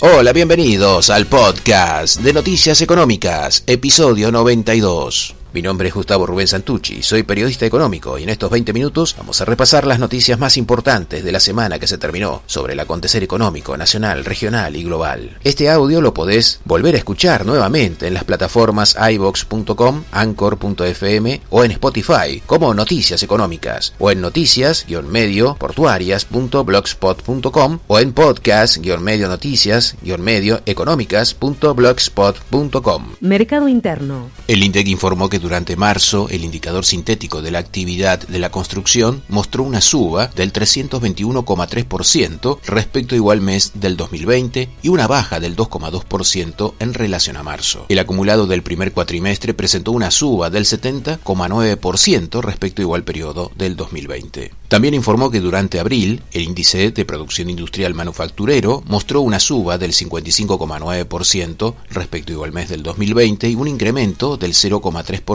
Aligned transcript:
Hola, 0.00 0.34
bienvenidos 0.34 1.08
al 1.08 1.24
podcast 1.24 2.20
de 2.20 2.34
Noticias 2.34 2.82
Económicas, 2.82 3.64
episodio 3.66 4.30
92. 4.30 5.34
Mi 5.56 5.62
nombre 5.62 5.88
es 5.88 5.94
Gustavo 5.94 6.26
Rubén 6.26 6.46
Santucci, 6.46 7.02
soy 7.02 7.22
periodista 7.22 7.64
económico 7.64 8.18
y 8.18 8.24
en 8.24 8.28
estos 8.28 8.50
20 8.50 8.74
minutos 8.74 9.16
vamos 9.16 9.40
a 9.40 9.46
repasar 9.46 9.86
las 9.86 9.98
noticias 9.98 10.38
más 10.38 10.58
importantes 10.58 11.24
de 11.24 11.32
la 11.32 11.40
semana 11.40 11.78
que 11.78 11.86
se 11.86 11.96
terminó 11.96 12.42
sobre 12.44 12.74
el 12.74 12.80
acontecer 12.80 13.22
económico 13.22 13.74
nacional, 13.74 14.26
regional 14.26 14.76
y 14.76 14.84
global. 14.84 15.38
Este 15.44 15.70
audio 15.70 16.02
lo 16.02 16.12
podés 16.12 16.60
volver 16.66 16.94
a 16.94 16.98
escuchar 16.98 17.46
nuevamente 17.46 18.06
en 18.06 18.12
las 18.12 18.24
plataformas 18.24 18.98
ibox.com, 19.00 20.04
anchor.fm 20.12 21.40
o 21.48 21.64
en 21.64 21.70
Spotify 21.70 22.42
como 22.44 22.74
Noticias 22.74 23.22
Económicas 23.22 23.94
o 23.98 24.10
en 24.10 24.20
noticias-medio 24.20 25.54
portuarias.blogspot.com 25.54 27.78
o 27.86 27.98
en 27.98 28.12
podcast-medio 28.12 29.26
noticias-medio 29.26 30.60
económicas.blogspot.com. 30.66 33.06
Mercado 33.20 33.68
Interno. 33.68 34.28
El 34.48 34.62
INDEC 34.62 34.88
informó 34.88 35.30
que 35.30 35.45
durante 35.46 35.76
marzo 35.76 36.26
el 36.28 36.42
indicador 36.42 36.84
sintético 36.84 37.40
de 37.40 37.52
la 37.52 37.60
actividad 37.60 38.26
de 38.26 38.40
la 38.40 38.50
construcción 38.50 39.22
mostró 39.28 39.62
una 39.62 39.80
suba 39.80 40.26
del 40.26 40.52
321,3% 40.52 42.58
respecto 42.66 43.14
a 43.14 43.16
igual 43.16 43.40
mes 43.40 43.70
del 43.74 43.96
2020 43.96 44.68
y 44.82 44.88
una 44.88 45.06
baja 45.06 45.38
del 45.38 45.54
2,2% 45.54 46.74
en 46.80 46.94
relación 46.94 47.36
a 47.36 47.44
marzo. 47.44 47.86
El 47.88 48.00
acumulado 48.00 48.48
del 48.48 48.64
primer 48.64 48.92
cuatrimestre 48.92 49.54
presentó 49.54 49.92
una 49.92 50.10
suba 50.10 50.50
del 50.50 50.64
70,9% 50.64 52.42
respecto 52.42 52.82
a 52.82 52.84
igual 52.84 53.04
periodo 53.04 53.52
del 53.54 53.76
2020. 53.76 54.50
También 54.66 54.94
informó 54.94 55.30
que 55.30 55.38
durante 55.38 55.78
abril 55.78 56.24
el 56.32 56.42
índice 56.42 56.90
de 56.90 57.04
producción 57.04 57.50
industrial 57.50 57.94
manufacturero 57.94 58.82
mostró 58.88 59.20
una 59.20 59.38
suba 59.38 59.78
del 59.78 59.92
55,9% 59.92 61.74
respecto 61.90 62.32
a 62.32 62.34
igual 62.34 62.50
mes 62.50 62.68
del 62.68 62.82
2020 62.82 63.48
y 63.48 63.54
un 63.54 63.68
incremento 63.68 64.36
del 64.36 64.54
0,3% 64.54 65.25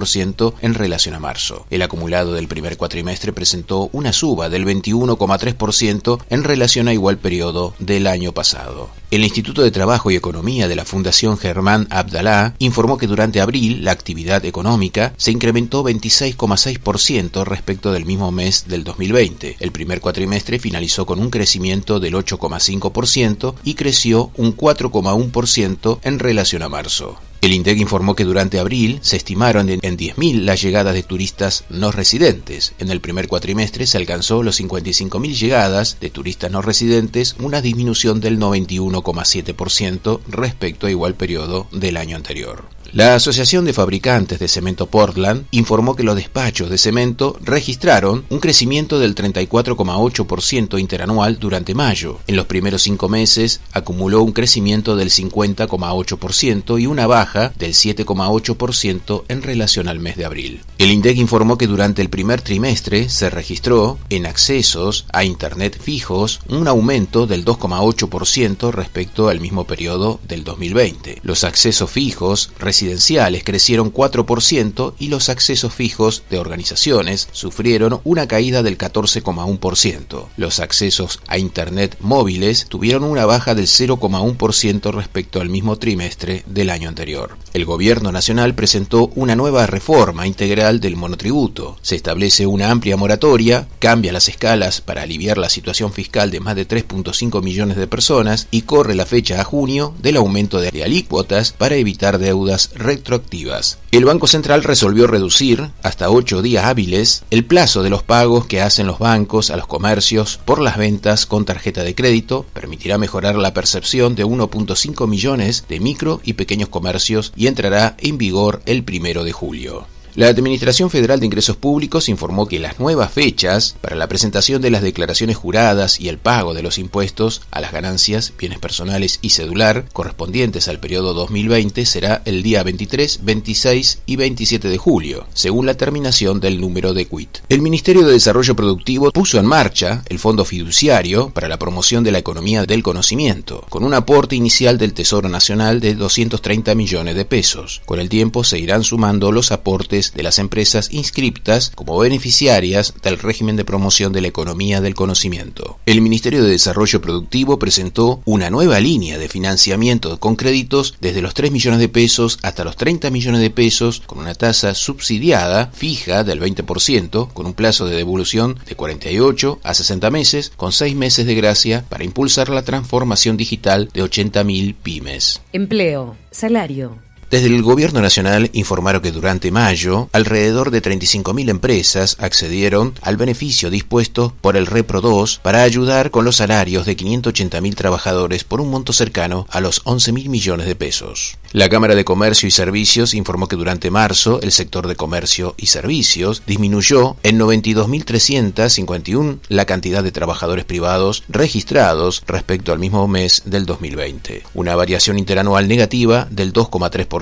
en 0.61 0.73
relación 0.73 1.15
a 1.15 1.19
marzo. 1.19 1.65
El 1.69 1.81
acumulado 1.81 2.33
del 2.33 2.47
primer 2.47 2.77
cuatrimestre 2.77 3.33
presentó 3.33 3.89
una 3.91 4.13
suba 4.13 4.49
del 4.49 4.65
21,3% 4.65 6.23
en 6.29 6.43
relación 6.43 6.87
a 6.87 6.93
igual 6.93 7.17
periodo 7.17 7.73
del 7.79 8.07
año 8.07 8.31
pasado. 8.31 8.89
El 9.11 9.23
Instituto 9.23 9.61
de 9.61 9.71
Trabajo 9.71 10.09
y 10.09 10.15
Economía 10.15 10.69
de 10.69 10.75
la 10.75 10.85
Fundación 10.85 11.37
Germán 11.37 11.87
Abdalá 11.89 12.55
informó 12.59 12.97
que 12.97 13.07
durante 13.07 13.41
abril 13.41 13.83
la 13.83 13.91
actividad 13.91 14.45
económica 14.45 15.13
se 15.17 15.31
incrementó 15.31 15.83
26,6% 15.83 17.43
respecto 17.43 17.91
del 17.91 18.05
mismo 18.05 18.31
mes 18.31 18.67
del 18.67 18.85
2020. 18.85 19.57
El 19.59 19.71
primer 19.71 19.99
cuatrimestre 19.99 20.59
finalizó 20.59 21.05
con 21.05 21.19
un 21.19 21.29
crecimiento 21.29 21.99
del 21.99 22.13
8,5% 22.13 23.55
y 23.65 23.73
creció 23.73 24.31
un 24.37 24.55
4,1% 24.55 25.99
en 26.03 26.19
relación 26.19 26.63
a 26.63 26.69
marzo. 26.69 27.19
El 27.41 27.53
INDEC 27.53 27.79
informó 27.79 28.15
que 28.15 28.23
durante 28.23 28.59
abril 28.59 28.99
se 29.01 29.17
estimaron 29.17 29.67
en 29.69 29.79
10.000 29.79 30.43
las 30.43 30.61
llegadas 30.61 30.93
de 30.93 31.01
turistas 31.01 31.63
no 31.71 31.91
residentes. 31.91 32.73
En 32.77 32.91
el 32.91 33.01
primer 33.01 33.27
cuatrimestre 33.27 33.87
se 33.87 33.97
alcanzó 33.97 34.43
los 34.43 34.61
55.000 34.61 35.33
llegadas 35.33 35.97
de 35.99 36.11
turistas 36.11 36.51
no 36.51 36.61
residentes, 36.61 37.35
una 37.39 37.63
disminución 37.63 38.19
del 38.21 38.37
91,7% 38.37 40.19
respecto 40.27 40.85
a 40.85 40.91
igual 40.91 41.15
periodo 41.15 41.65
del 41.71 41.97
año 41.97 42.15
anterior. 42.15 42.65
La 42.93 43.15
Asociación 43.15 43.63
de 43.63 43.71
Fabricantes 43.71 44.37
de 44.37 44.49
Cemento 44.49 44.85
Portland 44.85 45.45
informó 45.51 45.95
que 45.95 46.03
los 46.03 46.17
despachos 46.17 46.69
de 46.69 46.77
cemento 46.77 47.37
registraron 47.41 48.25
un 48.27 48.41
crecimiento 48.41 48.99
del 48.99 49.15
34,8% 49.15 50.77
interanual 50.77 51.39
durante 51.39 51.73
mayo. 51.73 52.19
En 52.27 52.35
los 52.35 52.47
primeros 52.47 52.81
cinco 52.81 53.07
meses 53.07 53.61
acumuló 53.71 54.21
un 54.21 54.33
crecimiento 54.33 54.97
del 54.97 55.09
50,8% 55.09 56.81
y 56.81 56.85
una 56.85 57.07
baja 57.07 57.30
del 57.31 57.73
7,8% 57.73 59.23
en 59.27 59.41
relación 59.41 59.87
al 59.87 59.99
mes 59.99 60.17
de 60.17 60.25
abril. 60.25 60.61
El 60.77 60.91
INDEC 60.91 61.17
informó 61.17 61.57
que 61.57 61.67
durante 61.67 62.01
el 62.01 62.09
primer 62.09 62.41
trimestre 62.41 63.07
se 63.09 63.29
registró 63.29 63.99
en 64.09 64.25
accesos 64.25 65.05
a 65.13 65.23
Internet 65.23 65.79
fijos 65.81 66.41
un 66.49 66.67
aumento 66.67 67.27
del 67.27 67.45
2,8% 67.45 68.71
respecto 68.71 69.29
al 69.29 69.39
mismo 69.39 69.65
periodo 69.65 70.19
del 70.27 70.43
2020. 70.43 71.19
Los 71.23 71.43
accesos 71.43 71.89
fijos 71.89 72.51
residenciales 72.59 73.43
crecieron 73.43 73.93
4% 73.93 74.93
y 74.99 75.07
los 75.07 75.29
accesos 75.29 75.73
fijos 75.73 76.23
de 76.29 76.39
organizaciones 76.39 77.29
sufrieron 77.31 78.01
una 78.03 78.27
caída 78.27 78.63
del 78.63 78.77
14,1%. 78.77 80.25
Los 80.35 80.59
accesos 80.59 81.19
a 81.27 81.37
Internet 81.37 81.97
móviles 81.99 82.65
tuvieron 82.67 83.03
una 83.03 83.25
baja 83.25 83.55
del 83.55 83.67
0,1% 83.67 84.91
respecto 84.93 85.39
al 85.39 85.49
mismo 85.49 85.77
trimestre 85.77 86.43
del 86.47 86.69
año 86.69 86.89
anterior. 86.89 87.20
El 87.53 87.65
gobierno 87.65 88.11
nacional 88.11 88.55
presentó 88.55 89.11
una 89.15 89.35
nueva 89.35 89.67
reforma 89.67 90.25
integral 90.25 90.79
del 90.79 90.95
monotributo. 90.95 91.77
Se 91.81 91.95
establece 91.95 92.47
una 92.47 92.71
amplia 92.71 92.97
moratoria, 92.97 93.67
cambia 93.79 94.13
las 94.13 94.29
escalas 94.29 94.81
para 94.81 95.01
aliviar 95.01 95.37
la 95.37 95.49
situación 95.49 95.91
fiscal 95.91 96.31
de 96.31 96.39
más 96.39 96.55
de 96.55 96.67
3.5 96.67 97.43
millones 97.43 97.77
de 97.77 97.87
personas 97.87 98.47
y 98.51 98.61
corre 98.61 98.95
la 98.95 99.05
fecha 99.05 99.41
a 99.41 99.43
junio 99.43 99.93
del 100.01 100.17
aumento 100.17 100.61
de 100.61 100.83
alícuotas 100.83 101.51
para 101.51 101.75
evitar 101.75 102.19
deudas 102.19 102.71
retroactivas. 102.75 103.80
El 103.91 104.05
Banco 104.05 104.25
Central 104.25 104.63
resolvió 104.63 105.05
reducir 105.05 105.69
hasta 105.83 106.09
ocho 106.09 106.41
días 106.41 106.63
hábiles 106.63 107.25
el 107.29 107.43
plazo 107.43 107.83
de 107.83 107.89
los 107.89 108.03
pagos 108.03 108.45
que 108.45 108.61
hacen 108.61 108.87
los 108.87 108.99
bancos 108.99 109.49
a 109.49 109.57
los 109.57 109.67
comercios 109.67 110.39
por 110.45 110.61
las 110.61 110.77
ventas 110.77 111.25
con 111.25 111.43
tarjeta 111.43 111.83
de 111.83 111.93
crédito, 111.93 112.45
permitirá 112.53 112.97
mejorar 112.97 113.35
la 113.35 113.53
percepción 113.53 114.15
de 114.15 114.25
1.5 114.25 115.09
millones 115.09 115.65
de 115.67 115.81
micro 115.81 116.21
y 116.23 116.33
pequeños 116.33 116.69
comercios 116.69 117.33
y 117.35 117.47
entrará 117.47 117.97
en 117.99 118.17
vigor 118.17 118.61
el 118.65 118.85
primero 118.85 119.25
de 119.25 119.33
julio. 119.33 119.85
La 120.13 120.27
Administración 120.27 120.89
Federal 120.89 121.21
de 121.21 121.25
Ingresos 121.25 121.55
Públicos 121.55 122.09
informó 122.09 122.45
que 122.45 122.59
las 122.59 122.81
nuevas 122.81 123.13
fechas 123.13 123.77
para 123.79 123.95
la 123.95 124.09
presentación 124.09 124.61
de 124.61 124.69
las 124.69 124.81
declaraciones 124.81 125.37
juradas 125.37 126.01
y 126.01 126.09
el 126.09 126.17
pago 126.17 126.53
de 126.53 126.61
los 126.61 126.77
impuestos 126.79 127.43
a 127.49 127.61
las 127.61 127.71
ganancias, 127.71 128.33
bienes 128.37 128.59
personales 128.59 129.19
y 129.21 129.29
cedular 129.29 129.85
correspondientes 129.93 130.67
al 130.67 130.81
periodo 130.81 131.13
2020 131.13 131.85
será 131.85 132.21
el 132.25 132.43
día 132.43 132.61
23, 132.61 133.21
26 133.23 134.01
y 134.05 134.15
27 134.17 134.67
de 134.67 134.77
julio, 134.77 135.27
según 135.33 135.65
la 135.65 135.75
terminación 135.75 136.41
del 136.41 136.59
número 136.59 136.93
de 136.93 137.05
quit. 137.05 137.37
El 137.47 137.61
Ministerio 137.61 138.05
de 138.05 138.11
Desarrollo 138.11 138.53
Productivo 138.53 139.11
puso 139.11 139.39
en 139.39 139.45
marcha 139.45 140.03
el 140.09 140.19
Fondo 140.19 140.43
Fiduciario 140.43 141.29
para 141.29 141.47
la 141.47 141.57
promoción 141.57 142.03
de 142.03 142.11
la 142.11 142.17
economía 142.17 142.65
del 142.65 142.83
conocimiento, 142.83 143.65
con 143.69 143.85
un 143.85 143.93
aporte 143.93 144.35
inicial 144.35 144.77
del 144.77 144.93
Tesoro 144.93 145.29
Nacional 145.29 145.79
de 145.79 145.95
230 145.95 146.75
millones 146.75 147.15
de 147.15 147.23
pesos. 147.23 147.81
Con 147.85 148.01
el 148.01 148.09
tiempo 148.09 148.43
se 148.43 148.59
irán 148.59 148.83
sumando 148.83 149.31
los 149.31 149.53
aportes 149.53 150.00
de 150.13 150.23
las 150.23 150.39
empresas 150.39 150.89
inscriptas 150.91 151.71
como 151.75 151.97
beneficiarias 151.97 152.93
del 153.03 153.19
régimen 153.19 153.55
de 153.55 153.65
promoción 153.65 154.11
de 154.11 154.21
la 154.21 154.27
economía 154.27 154.81
del 154.81 154.95
conocimiento. 154.95 155.77
El 155.85 156.01
Ministerio 156.01 156.43
de 156.43 156.49
Desarrollo 156.49 157.01
Productivo 157.01 157.59
presentó 157.59 158.21
una 158.25 158.49
nueva 158.49 158.79
línea 158.79 159.17
de 159.17 159.29
financiamiento 159.29 160.19
con 160.19 160.35
créditos 160.35 160.95
desde 160.99 161.21
los 161.21 161.33
3 161.33 161.51
millones 161.51 161.79
de 161.79 161.89
pesos 161.89 162.39
hasta 162.41 162.63
los 162.63 162.75
30 162.75 163.09
millones 163.11 163.41
de 163.41 163.49
pesos 163.49 164.01
con 164.05 164.19
una 164.19 164.33
tasa 164.33 164.73
subsidiada 164.73 165.71
fija 165.73 166.23
del 166.23 166.41
20% 166.41 167.31
con 167.33 167.45
un 167.45 167.53
plazo 167.53 167.85
de 167.85 167.95
devolución 167.95 168.57
de 168.67 168.75
48 168.75 169.59
a 169.63 169.73
60 169.73 170.09
meses 170.09 170.51
con 170.55 170.71
6 170.71 170.95
meses 170.95 171.25
de 171.25 171.35
gracia 171.35 171.85
para 171.89 172.03
impulsar 172.03 172.49
la 172.49 172.63
transformación 172.63 173.37
digital 173.37 173.89
de 173.93 174.03
80.000 174.03 174.75
pymes. 174.81 175.41
Empleo, 175.53 176.15
salario, 176.31 176.97
desde 177.31 177.47
el 177.47 177.63
Gobierno 177.63 178.01
Nacional 178.01 178.49
informaron 178.51 179.01
que 179.01 179.13
durante 179.13 179.51
mayo 179.51 180.09
alrededor 180.11 180.69
de 180.69 180.81
35.000 180.81 181.49
empresas 181.49 182.17
accedieron 182.19 182.93
al 183.01 183.15
beneficio 183.15 183.69
dispuesto 183.69 184.33
por 184.41 184.57
el 184.57 184.65
Repro 184.65 184.99
2 184.99 185.39
para 185.41 185.63
ayudar 185.63 186.11
con 186.11 186.25
los 186.25 186.35
salarios 186.35 186.85
de 186.85 186.97
580.000 186.97 187.73
trabajadores 187.73 188.43
por 188.43 188.59
un 188.59 188.69
monto 188.69 188.91
cercano 188.91 189.47
a 189.49 189.61
los 189.61 189.85
11.000 189.85 190.27
millones 190.27 190.67
de 190.67 190.75
pesos. 190.75 191.37
La 191.53 191.69
Cámara 191.69 191.95
de 191.95 192.03
Comercio 192.03 192.49
y 192.49 192.51
Servicios 192.51 193.13
informó 193.13 193.47
que 193.47 193.55
durante 193.55 193.91
marzo 193.91 194.41
el 194.41 194.51
sector 194.51 194.87
de 194.87 194.97
comercio 194.97 195.55
y 195.57 195.67
servicios 195.67 196.43
disminuyó 196.45 197.15
en 197.23 197.39
92.351 197.39 199.39
la 199.47 199.63
cantidad 199.65 200.03
de 200.03 200.11
trabajadores 200.11 200.65
privados 200.65 201.23
registrados 201.29 202.23
respecto 202.27 202.73
al 202.73 202.79
mismo 202.79 203.07
mes 203.07 203.43
del 203.45 203.65
2020, 203.65 204.43
una 204.53 204.75
variación 204.75 205.17
interanual 205.17 205.69
negativa 205.69 206.27
del 206.29 206.51
2,3%. 206.51 207.20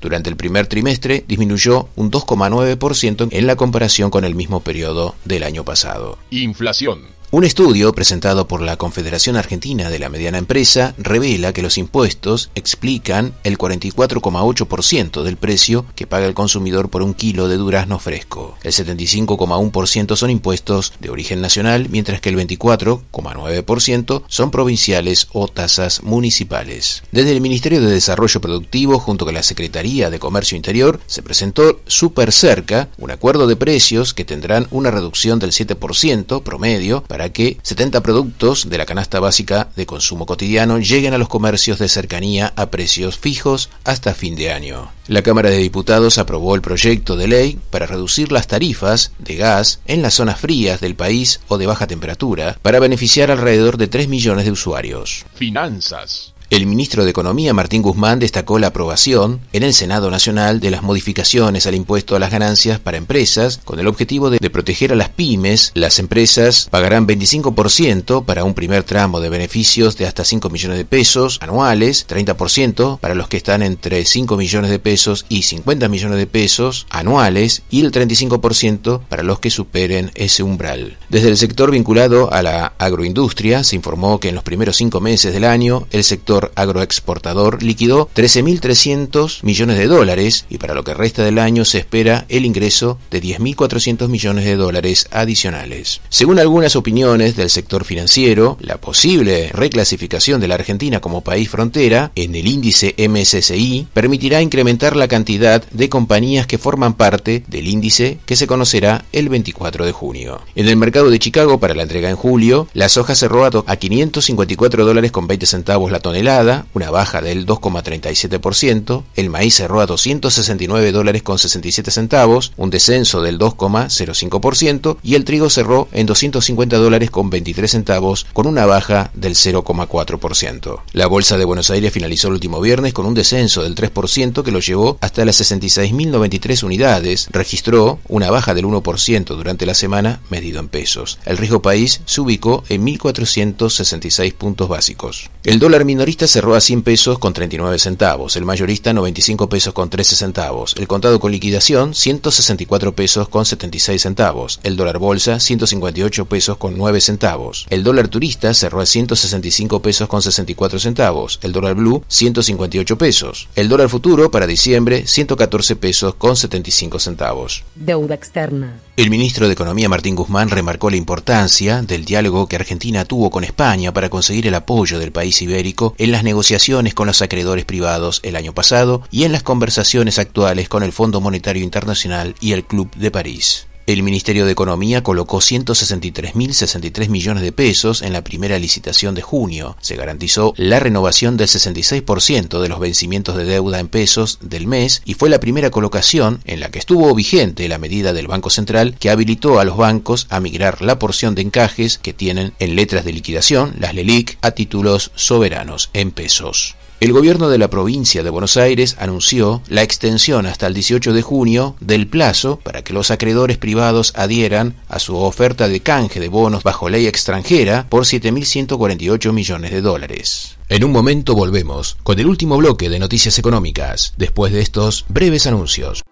Durante 0.00 0.30
el 0.30 0.36
primer 0.36 0.66
trimestre 0.66 1.24
disminuyó 1.26 1.88
un 1.96 2.10
2,9% 2.10 3.28
en 3.30 3.46
la 3.46 3.56
comparación 3.56 4.10
con 4.10 4.24
el 4.24 4.34
mismo 4.34 4.60
periodo 4.60 5.14
del 5.24 5.42
año 5.42 5.64
pasado. 5.64 6.18
Inflación. 6.30 7.11
Un 7.34 7.44
estudio 7.44 7.94
presentado 7.94 8.46
por 8.46 8.60
la 8.60 8.76
Confederación 8.76 9.36
Argentina 9.36 9.88
de 9.88 9.98
la 9.98 10.10
Mediana 10.10 10.36
Empresa 10.36 10.94
revela 10.98 11.54
que 11.54 11.62
los 11.62 11.78
impuestos 11.78 12.50
explican 12.54 13.32
el 13.42 13.56
44,8% 13.56 15.22
del 15.22 15.38
precio 15.38 15.86
que 15.94 16.06
paga 16.06 16.26
el 16.26 16.34
consumidor 16.34 16.90
por 16.90 17.00
un 17.00 17.14
kilo 17.14 17.48
de 17.48 17.56
durazno 17.56 17.98
fresco. 17.98 18.58
El 18.62 18.72
75,1% 18.72 20.14
son 20.14 20.28
impuestos 20.28 20.92
de 21.00 21.08
origen 21.08 21.40
nacional, 21.40 21.86
mientras 21.88 22.20
que 22.20 22.28
el 22.28 22.36
24,9% 22.36 24.22
son 24.28 24.50
provinciales 24.50 25.28
o 25.32 25.48
tasas 25.48 26.02
municipales. 26.02 27.02
Desde 27.12 27.32
el 27.32 27.40
Ministerio 27.40 27.80
de 27.80 27.92
Desarrollo 27.92 28.42
Productivo, 28.42 28.98
junto 28.98 29.24
con 29.24 29.32
la 29.32 29.42
Secretaría 29.42 30.10
de 30.10 30.18
Comercio 30.18 30.56
Interior, 30.56 31.00
se 31.06 31.22
presentó 31.22 31.80
súper 31.86 32.30
cerca 32.30 32.90
un 32.98 33.10
acuerdo 33.10 33.46
de 33.46 33.56
precios 33.56 34.12
que 34.12 34.26
tendrán 34.26 34.66
una 34.70 34.90
reducción 34.90 35.38
del 35.38 35.52
7% 35.52 36.42
promedio 36.42 37.02
para 37.04 37.21
que 37.30 37.58
70 37.62 38.02
productos 38.02 38.68
de 38.68 38.78
la 38.78 38.86
canasta 38.86 39.20
básica 39.20 39.68
de 39.76 39.86
consumo 39.86 40.26
cotidiano 40.26 40.78
lleguen 40.78 41.14
a 41.14 41.18
los 41.18 41.28
comercios 41.28 41.78
de 41.78 41.88
cercanía 41.88 42.52
a 42.56 42.70
precios 42.70 43.18
fijos 43.18 43.70
hasta 43.84 44.14
fin 44.14 44.34
de 44.34 44.52
año. 44.52 44.90
La 45.08 45.22
Cámara 45.22 45.50
de 45.50 45.58
Diputados 45.58 46.18
aprobó 46.18 46.54
el 46.54 46.62
proyecto 46.62 47.16
de 47.16 47.28
ley 47.28 47.58
para 47.70 47.86
reducir 47.86 48.32
las 48.32 48.46
tarifas 48.46 49.12
de 49.18 49.36
gas 49.36 49.80
en 49.86 50.02
las 50.02 50.14
zonas 50.14 50.40
frías 50.40 50.80
del 50.80 50.94
país 50.94 51.40
o 51.48 51.58
de 51.58 51.66
baja 51.66 51.86
temperatura 51.86 52.58
para 52.62 52.80
beneficiar 52.80 53.30
alrededor 53.30 53.76
de 53.76 53.88
3 53.88 54.08
millones 54.08 54.44
de 54.44 54.52
usuarios. 54.52 55.24
Finanzas. 55.34 56.32
El 56.52 56.66
ministro 56.66 57.04
de 57.04 57.10
Economía, 57.10 57.54
Martín 57.54 57.80
Guzmán, 57.80 58.18
destacó 58.18 58.58
la 58.58 58.66
aprobación 58.66 59.40
en 59.54 59.62
el 59.62 59.72
Senado 59.72 60.10
Nacional 60.10 60.60
de 60.60 60.70
las 60.70 60.82
modificaciones 60.82 61.66
al 61.66 61.74
impuesto 61.74 62.14
a 62.14 62.18
las 62.18 62.30
ganancias 62.30 62.78
para 62.78 62.98
empresas 62.98 63.58
con 63.64 63.80
el 63.80 63.86
objetivo 63.88 64.28
de, 64.28 64.50
proteger 64.50 64.92
a 64.92 64.94
las 64.94 65.08
pymes. 65.08 65.72
Las 65.74 65.98
empresas 65.98 66.68
pagarán 66.70 67.06
25% 67.06 68.26
para 68.26 68.44
un 68.44 68.52
primer 68.52 68.82
tramo 68.82 69.20
de 69.20 69.30
beneficios 69.30 69.96
de 69.96 70.06
hasta 70.06 70.26
5 70.26 70.50
millones 70.50 70.76
de 70.76 70.84
pesos 70.84 71.38
anuales, 71.40 72.06
30% 72.06 72.98
para 73.00 73.14
los 73.14 73.28
que 73.28 73.38
están 73.38 73.62
entre 73.62 74.04
5 74.04 74.36
millones 74.36 74.70
de 74.70 74.78
pesos 74.78 75.24
y 75.30 75.44
50 75.44 75.88
millones 75.88 76.18
de 76.18 76.26
pesos 76.26 76.86
anuales 76.90 77.62
y 77.70 77.80
el 77.80 77.92
35% 77.92 79.00
para 79.08 79.22
los 79.22 79.40
que 79.40 79.48
superen 79.48 80.10
ese 80.16 80.42
umbral. 80.42 80.98
Desde 81.08 81.30
el 81.30 81.38
sector 81.38 81.70
vinculado 81.70 82.30
a 82.30 82.42
la 82.42 82.74
agroindustria 82.76 83.64
se 83.64 83.76
informó 83.76 84.20
que 84.20 84.28
en 84.28 84.34
los 84.34 84.44
primeros 84.44 84.76
cinco 84.76 85.00
meses 85.00 85.32
del 85.32 85.44
año 85.44 85.86
el 85.92 86.04
sector 86.04 86.41
agroexportador 86.54 87.62
liquidó 87.62 88.08
13.300 88.16 89.42
millones 89.42 89.78
de 89.78 89.86
dólares 89.86 90.46
y 90.48 90.58
para 90.58 90.74
lo 90.74 90.82
que 90.82 90.94
resta 90.94 91.22
del 91.22 91.38
año 91.38 91.64
se 91.64 91.78
espera 91.78 92.24
el 92.28 92.46
ingreso 92.46 92.98
de 93.10 93.22
10.400 93.22 94.08
millones 94.08 94.44
de 94.44 94.56
dólares 94.56 95.08
adicionales. 95.10 96.00
Según 96.08 96.38
algunas 96.38 96.74
opiniones 96.74 97.36
del 97.36 97.50
sector 97.50 97.84
financiero, 97.84 98.56
la 98.60 98.78
posible 98.78 99.50
reclasificación 99.52 100.40
de 100.40 100.48
la 100.48 100.54
Argentina 100.54 101.00
como 101.00 101.20
país 101.20 101.50
frontera 101.50 102.10
en 102.14 102.34
el 102.34 102.46
índice 102.46 102.94
MSCI 102.96 103.88
permitirá 103.92 104.40
incrementar 104.40 104.96
la 104.96 105.08
cantidad 105.08 105.62
de 105.70 105.88
compañías 105.88 106.46
que 106.46 106.58
forman 106.58 106.94
parte 106.94 107.44
del 107.48 107.68
índice 107.68 108.18
que 108.24 108.36
se 108.36 108.46
conocerá 108.46 109.04
el 109.12 109.28
24 109.28 109.84
de 109.84 109.92
junio. 109.92 110.40
En 110.54 110.68
el 110.68 110.76
mercado 110.76 111.10
de 111.10 111.18
Chicago 111.18 111.60
para 111.60 111.74
la 111.74 111.82
entrega 111.82 112.08
en 112.08 112.16
julio, 112.16 112.68
la 112.72 112.88
soja 112.88 113.14
cerró 113.14 113.42
a 113.44 113.76
554 113.76 114.84
dólares 114.84 115.10
con 115.12 115.26
20 115.26 115.46
centavos 115.46 115.90
la 115.90 116.00
tonelada 116.00 116.31
una 116.74 116.90
baja 116.90 117.20
del 117.20 117.46
2,37%, 117.46 119.02
el 119.16 119.28
maíz 119.28 119.56
cerró 119.56 119.80
a 119.80 119.86
269 119.86 120.90
dólares 120.90 121.22
con 121.22 121.38
67 121.38 121.90
centavos, 121.90 122.52
un 122.56 122.70
descenso 122.70 123.20
del 123.20 123.38
2,05% 123.38 124.96
y 125.02 125.14
el 125.14 125.24
trigo 125.24 125.50
cerró 125.50 125.88
en 125.92 126.06
250 126.06 126.76
dólares 126.78 127.10
con 127.10 127.28
23 127.28 127.70
centavos 127.70 128.26
con 128.32 128.46
una 128.46 128.64
baja 128.64 129.10
del 129.12 129.34
0,4%. 129.34 130.80
La 130.92 131.06
bolsa 131.06 131.36
de 131.36 131.44
Buenos 131.44 131.70
Aires 131.70 131.92
finalizó 131.92 132.28
el 132.28 132.34
último 132.34 132.60
viernes 132.60 132.94
con 132.94 133.04
un 133.04 133.14
descenso 133.14 133.62
del 133.62 133.74
3% 133.74 134.42
que 134.42 134.52
lo 134.52 134.60
llevó 134.60 134.96
hasta 135.00 135.26
las 135.26 135.38
66.093 135.38 136.62
unidades, 136.62 137.28
registró 137.30 137.98
una 138.08 138.30
baja 138.30 138.54
del 138.54 138.64
1% 138.64 139.36
durante 139.36 139.66
la 139.66 139.74
semana 139.74 140.20
medido 140.30 140.60
en 140.60 140.68
pesos. 140.68 141.18
El 141.26 141.36
riesgo 141.36 141.60
país 141.60 142.00
se 142.06 142.22
ubicó 142.22 142.64
en 142.70 142.86
1.466 142.86 144.32
puntos 144.34 144.68
básicos. 144.68 145.30
El 145.44 145.58
dólar 145.58 145.84
minorista 145.84 146.21
cerró 146.26 146.54
a 146.54 146.60
100 146.60 146.82
pesos 146.82 147.18
con 147.18 147.32
39 147.32 147.78
centavos, 147.78 148.36
el 148.36 148.44
mayorista 148.44 148.92
95 148.92 149.48
pesos 149.48 149.72
con 149.74 149.90
13 149.90 150.16
centavos, 150.16 150.74
el 150.78 150.88
contado 150.88 151.20
con 151.20 151.32
liquidación 151.32 151.94
164 151.94 152.94
pesos 152.94 153.28
con 153.28 153.44
76 153.44 154.00
centavos, 154.00 154.60
el 154.62 154.76
dólar 154.76 154.98
bolsa 154.98 155.40
158 155.40 156.24
pesos 156.26 156.56
con 156.56 156.76
9 156.76 157.00
centavos, 157.00 157.66
el 157.70 157.82
dólar 157.84 158.08
turista 158.08 158.54
cerró 158.54 158.80
a 158.80 158.86
165 158.86 159.82
pesos 159.82 160.08
con 160.08 160.22
64 160.22 160.78
centavos, 160.78 161.38
el 161.42 161.52
dólar 161.52 161.74
blue 161.74 162.04
158 162.08 162.98
pesos, 162.98 163.48
el 163.56 163.68
dólar 163.68 163.88
futuro 163.88 164.30
para 164.30 164.46
diciembre 164.46 165.06
114 165.06 165.76
pesos 165.76 166.14
con 166.14 166.36
75 166.36 166.98
centavos. 166.98 167.64
Deuda 167.74 168.14
externa. 168.14 168.80
El 168.96 169.10
ministro 169.10 169.46
de 169.46 169.54
Economía 169.54 169.88
Martín 169.88 170.14
Guzmán 170.14 170.50
remarcó 170.50 170.90
la 170.90 170.96
importancia 170.96 171.82
del 171.82 172.04
diálogo 172.04 172.46
que 172.46 172.56
Argentina 172.56 173.04
tuvo 173.04 173.30
con 173.30 173.42
España 173.42 173.92
para 173.92 174.10
conseguir 174.10 174.46
el 174.46 174.54
apoyo 174.54 174.98
del 174.98 175.12
país 175.12 175.40
ibérico 175.42 175.94
en 175.98 176.11
las 176.12 176.24
negociaciones 176.24 176.94
con 176.94 177.06
los 177.06 177.22
acreedores 177.22 177.64
privados 177.64 178.20
el 178.22 178.36
año 178.36 178.54
pasado 178.54 179.02
y 179.10 179.24
en 179.24 179.32
las 179.32 179.42
conversaciones 179.42 180.18
actuales 180.18 180.68
con 180.68 180.82
el 180.82 180.92
Fondo 180.92 181.20
Monetario 181.20 181.62
Internacional 181.64 182.34
y 182.40 182.52
el 182.52 182.64
Club 182.64 182.94
de 182.94 183.10
París. 183.10 183.66
El 183.84 184.04
Ministerio 184.04 184.46
de 184.46 184.52
Economía 184.52 185.02
colocó 185.02 185.38
163.063 185.38 187.08
millones 187.08 187.42
de 187.42 187.50
pesos 187.50 188.02
en 188.02 188.12
la 188.12 188.22
primera 188.22 188.56
licitación 188.60 189.16
de 189.16 189.22
junio. 189.22 189.76
Se 189.80 189.96
garantizó 189.96 190.54
la 190.56 190.78
renovación 190.78 191.36
del 191.36 191.48
66% 191.48 192.60
de 192.60 192.68
los 192.68 192.78
vencimientos 192.78 193.36
de 193.36 193.44
deuda 193.44 193.80
en 193.80 193.88
pesos 193.88 194.38
del 194.40 194.68
mes 194.68 195.02
y 195.04 195.14
fue 195.14 195.30
la 195.30 195.40
primera 195.40 195.70
colocación 195.70 196.40
en 196.44 196.60
la 196.60 196.70
que 196.70 196.78
estuvo 196.78 197.12
vigente 197.12 197.68
la 197.68 197.78
medida 197.78 198.12
del 198.12 198.28
Banco 198.28 198.50
Central 198.50 198.94
que 199.00 199.10
habilitó 199.10 199.58
a 199.58 199.64
los 199.64 199.76
bancos 199.76 200.28
a 200.30 200.38
migrar 200.38 200.80
la 200.80 201.00
porción 201.00 201.34
de 201.34 201.42
encajes 201.42 201.98
que 201.98 202.12
tienen 202.12 202.52
en 202.60 202.76
letras 202.76 203.04
de 203.04 203.12
liquidación, 203.12 203.74
las 203.80 203.94
LELIC, 203.94 204.38
a 204.42 204.52
títulos 204.52 205.10
soberanos 205.16 205.90
en 205.92 206.12
pesos. 206.12 206.76
El 207.02 207.12
gobierno 207.12 207.48
de 207.48 207.58
la 207.58 207.68
provincia 207.68 208.22
de 208.22 208.30
Buenos 208.30 208.56
Aires 208.56 208.94
anunció 209.00 209.60
la 209.66 209.82
extensión 209.82 210.46
hasta 210.46 210.68
el 210.68 210.74
18 210.74 211.12
de 211.12 211.20
junio 211.20 211.74
del 211.80 212.06
plazo 212.06 212.60
para 212.62 212.84
que 212.84 212.92
los 212.92 213.10
acreedores 213.10 213.58
privados 213.58 214.12
adhieran 214.14 214.76
a 214.88 215.00
su 215.00 215.16
oferta 215.16 215.66
de 215.66 215.80
canje 215.80 216.20
de 216.20 216.28
bonos 216.28 216.62
bajo 216.62 216.88
ley 216.88 217.08
extranjera 217.08 217.86
por 217.88 218.04
7.148 218.04 219.32
millones 219.32 219.72
de 219.72 219.80
dólares. 219.80 220.58
En 220.68 220.84
un 220.84 220.92
momento 220.92 221.34
volvemos 221.34 221.96
con 222.04 222.20
el 222.20 222.28
último 222.28 222.56
bloque 222.56 222.88
de 222.88 223.00
noticias 223.00 223.36
económicas, 223.36 224.14
después 224.16 224.52
de 224.52 224.60
estos 224.60 225.04
breves 225.08 225.48
anuncios. 225.48 226.04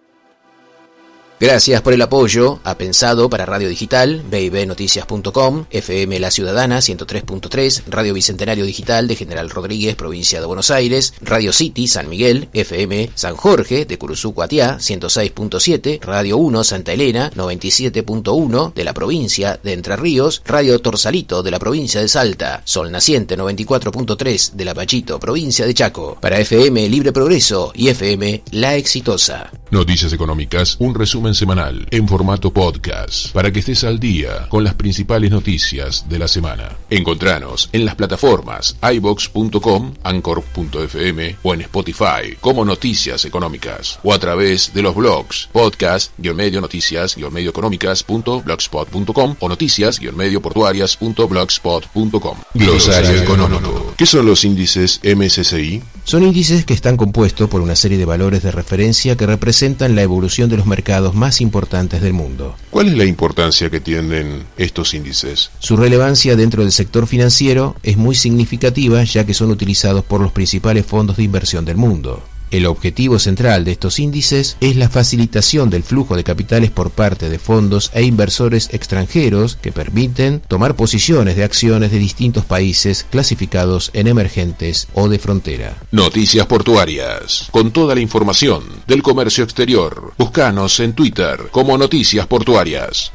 Gracias 1.40 1.80
por 1.80 1.94
el 1.94 2.02
apoyo 2.02 2.60
a 2.64 2.76
Pensado 2.76 3.30
para 3.30 3.46
Radio 3.46 3.70
Digital, 3.70 4.22
bibnoticias.com, 4.30 5.64
FM 5.70 6.20
La 6.20 6.30
Ciudadana 6.30 6.80
103.3, 6.80 7.84
Radio 7.86 8.12
Bicentenario 8.12 8.66
Digital 8.66 9.08
de 9.08 9.16
General 9.16 9.48
Rodríguez, 9.48 9.96
provincia 9.96 10.38
de 10.38 10.44
Buenos 10.44 10.70
Aires, 10.70 11.14
Radio 11.22 11.54
City 11.54 11.88
San 11.88 12.10
Miguel, 12.10 12.50
FM 12.52 13.12
San 13.14 13.36
Jorge 13.36 13.86
de 13.86 13.96
Curuzú 13.96 14.34
Cuatiá 14.34 14.76
106.7, 14.76 16.00
Radio 16.02 16.36
1 16.36 16.62
Santa 16.62 16.92
Elena 16.92 17.30
97.1 17.30 18.74
de 18.74 18.84
la 18.84 18.92
provincia 18.92 19.58
de 19.62 19.72
Entre 19.72 19.96
Ríos, 19.96 20.42
Radio 20.44 20.78
Torsalito 20.80 21.42
de 21.42 21.52
la 21.52 21.58
provincia 21.58 22.02
de 22.02 22.08
Salta, 22.08 22.60
Sol 22.66 22.92
Naciente 22.92 23.38
94.3 23.38 24.52
de 24.52 24.64
La 24.66 24.74
Pachito, 24.74 25.18
provincia 25.18 25.64
de 25.64 25.72
Chaco, 25.72 26.18
para 26.20 26.38
FM 26.38 26.86
Libre 26.90 27.12
Progreso 27.12 27.72
y 27.74 27.88
FM 27.88 28.42
La 28.50 28.76
Exitosa. 28.76 29.50
Noticias 29.70 30.12
Económicas, 30.12 30.76
un 30.80 30.94
resumen 30.94 31.29
semanal 31.34 31.86
en 31.90 32.08
formato 32.08 32.52
podcast 32.52 33.32
para 33.32 33.50
que 33.50 33.60
estés 33.60 33.84
al 33.84 34.00
día 34.00 34.48
con 34.48 34.64
las 34.64 34.74
principales 34.74 35.30
noticias 35.30 36.08
de 36.08 36.18
la 36.18 36.28
semana. 36.28 36.76
Encontranos 36.90 37.68
en 37.72 37.84
las 37.84 37.94
plataformas 37.94 38.76
ibox.com, 38.82 39.94
anchor.fm 40.02 41.36
o 41.42 41.54
en 41.54 41.60
Spotify 41.62 42.36
como 42.40 42.64
Noticias 42.64 43.24
Económicas 43.24 43.98
o 44.02 44.12
a 44.12 44.18
través 44.18 44.74
de 44.74 44.82
los 44.82 44.94
blogs 44.94 45.48
podcast 45.52 46.12
medio 46.18 46.60
noticias 46.60 47.16
medio 47.30 47.50
económicas.blogspot.com 47.50 49.36
o 49.38 49.48
noticias 49.48 50.00
medio 50.00 50.40
portuarias.blogspot.com. 50.42 52.38
Glosario 52.54 53.22
económico. 53.22 53.94
¿Qué 53.96 54.06
son 54.06 54.26
los 54.26 54.44
índices 54.44 55.00
MSCI? 55.04 55.82
Son 56.10 56.24
índices 56.24 56.64
que 56.64 56.74
están 56.74 56.96
compuestos 56.96 57.48
por 57.48 57.60
una 57.60 57.76
serie 57.76 57.96
de 57.96 58.04
valores 58.04 58.42
de 58.42 58.50
referencia 58.50 59.16
que 59.16 59.26
representan 59.26 59.94
la 59.94 60.02
evolución 60.02 60.50
de 60.50 60.56
los 60.56 60.66
mercados 60.66 61.14
más 61.14 61.40
importantes 61.40 62.02
del 62.02 62.14
mundo. 62.14 62.56
¿Cuál 62.70 62.88
es 62.88 62.98
la 62.98 63.04
importancia 63.04 63.70
que 63.70 63.78
tienen 63.78 64.42
estos 64.56 64.92
índices? 64.92 65.52
Su 65.60 65.76
relevancia 65.76 66.34
dentro 66.34 66.64
del 66.64 66.72
sector 66.72 67.06
financiero 67.06 67.76
es 67.84 67.96
muy 67.96 68.16
significativa 68.16 69.04
ya 69.04 69.24
que 69.24 69.34
son 69.34 69.52
utilizados 69.52 70.04
por 70.04 70.20
los 70.20 70.32
principales 70.32 70.84
fondos 70.84 71.16
de 71.16 71.22
inversión 71.22 71.64
del 71.64 71.76
mundo. 71.76 72.24
El 72.50 72.66
objetivo 72.66 73.18
central 73.18 73.64
de 73.64 73.72
estos 73.72 73.98
índices 74.00 74.56
es 74.60 74.76
la 74.76 74.88
facilitación 74.88 75.70
del 75.70 75.84
flujo 75.84 76.16
de 76.16 76.24
capitales 76.24 76.70
por 76.70 76.90
parte 76.90 77.28
de 77.28 77.38
fondos 77.38 77.90
e 77.94 78.02
inversores 78.02 78.70
extranjeros 78.72 79.56
que 79.56 79.72
permiten 79.72 80.40
tomar 80.40 80.74
posiciones 80.74 81.36
de 81.36 81.44
acciones 81.44 81.92
de 81.92 81.98
distintos 81.98 82.44
países 82.44 83.06
clasificados 83.08 83.90
en 83.94 84.08
emergentes 84.08 84.88
o 84.94 85.08
de 85.08 85.18
frontera. 85.18 85.76
Noticias 85.92 86.46
portuarias. 86.46 87.48
Con 87.50 87.70
toda 87.70 87.94
la 87.94 88.00
información 88.00 88.64
del 88.86 89.02
comercio 89.02 89.44
exterior. 89.44 90.12
Búscanos 90.18 90.80
en 90.80 90.94
Twitter 90.94 91.48
como 91.52 91.78
Noticias 91.78 92.26
Portuarias. 92.26 93.12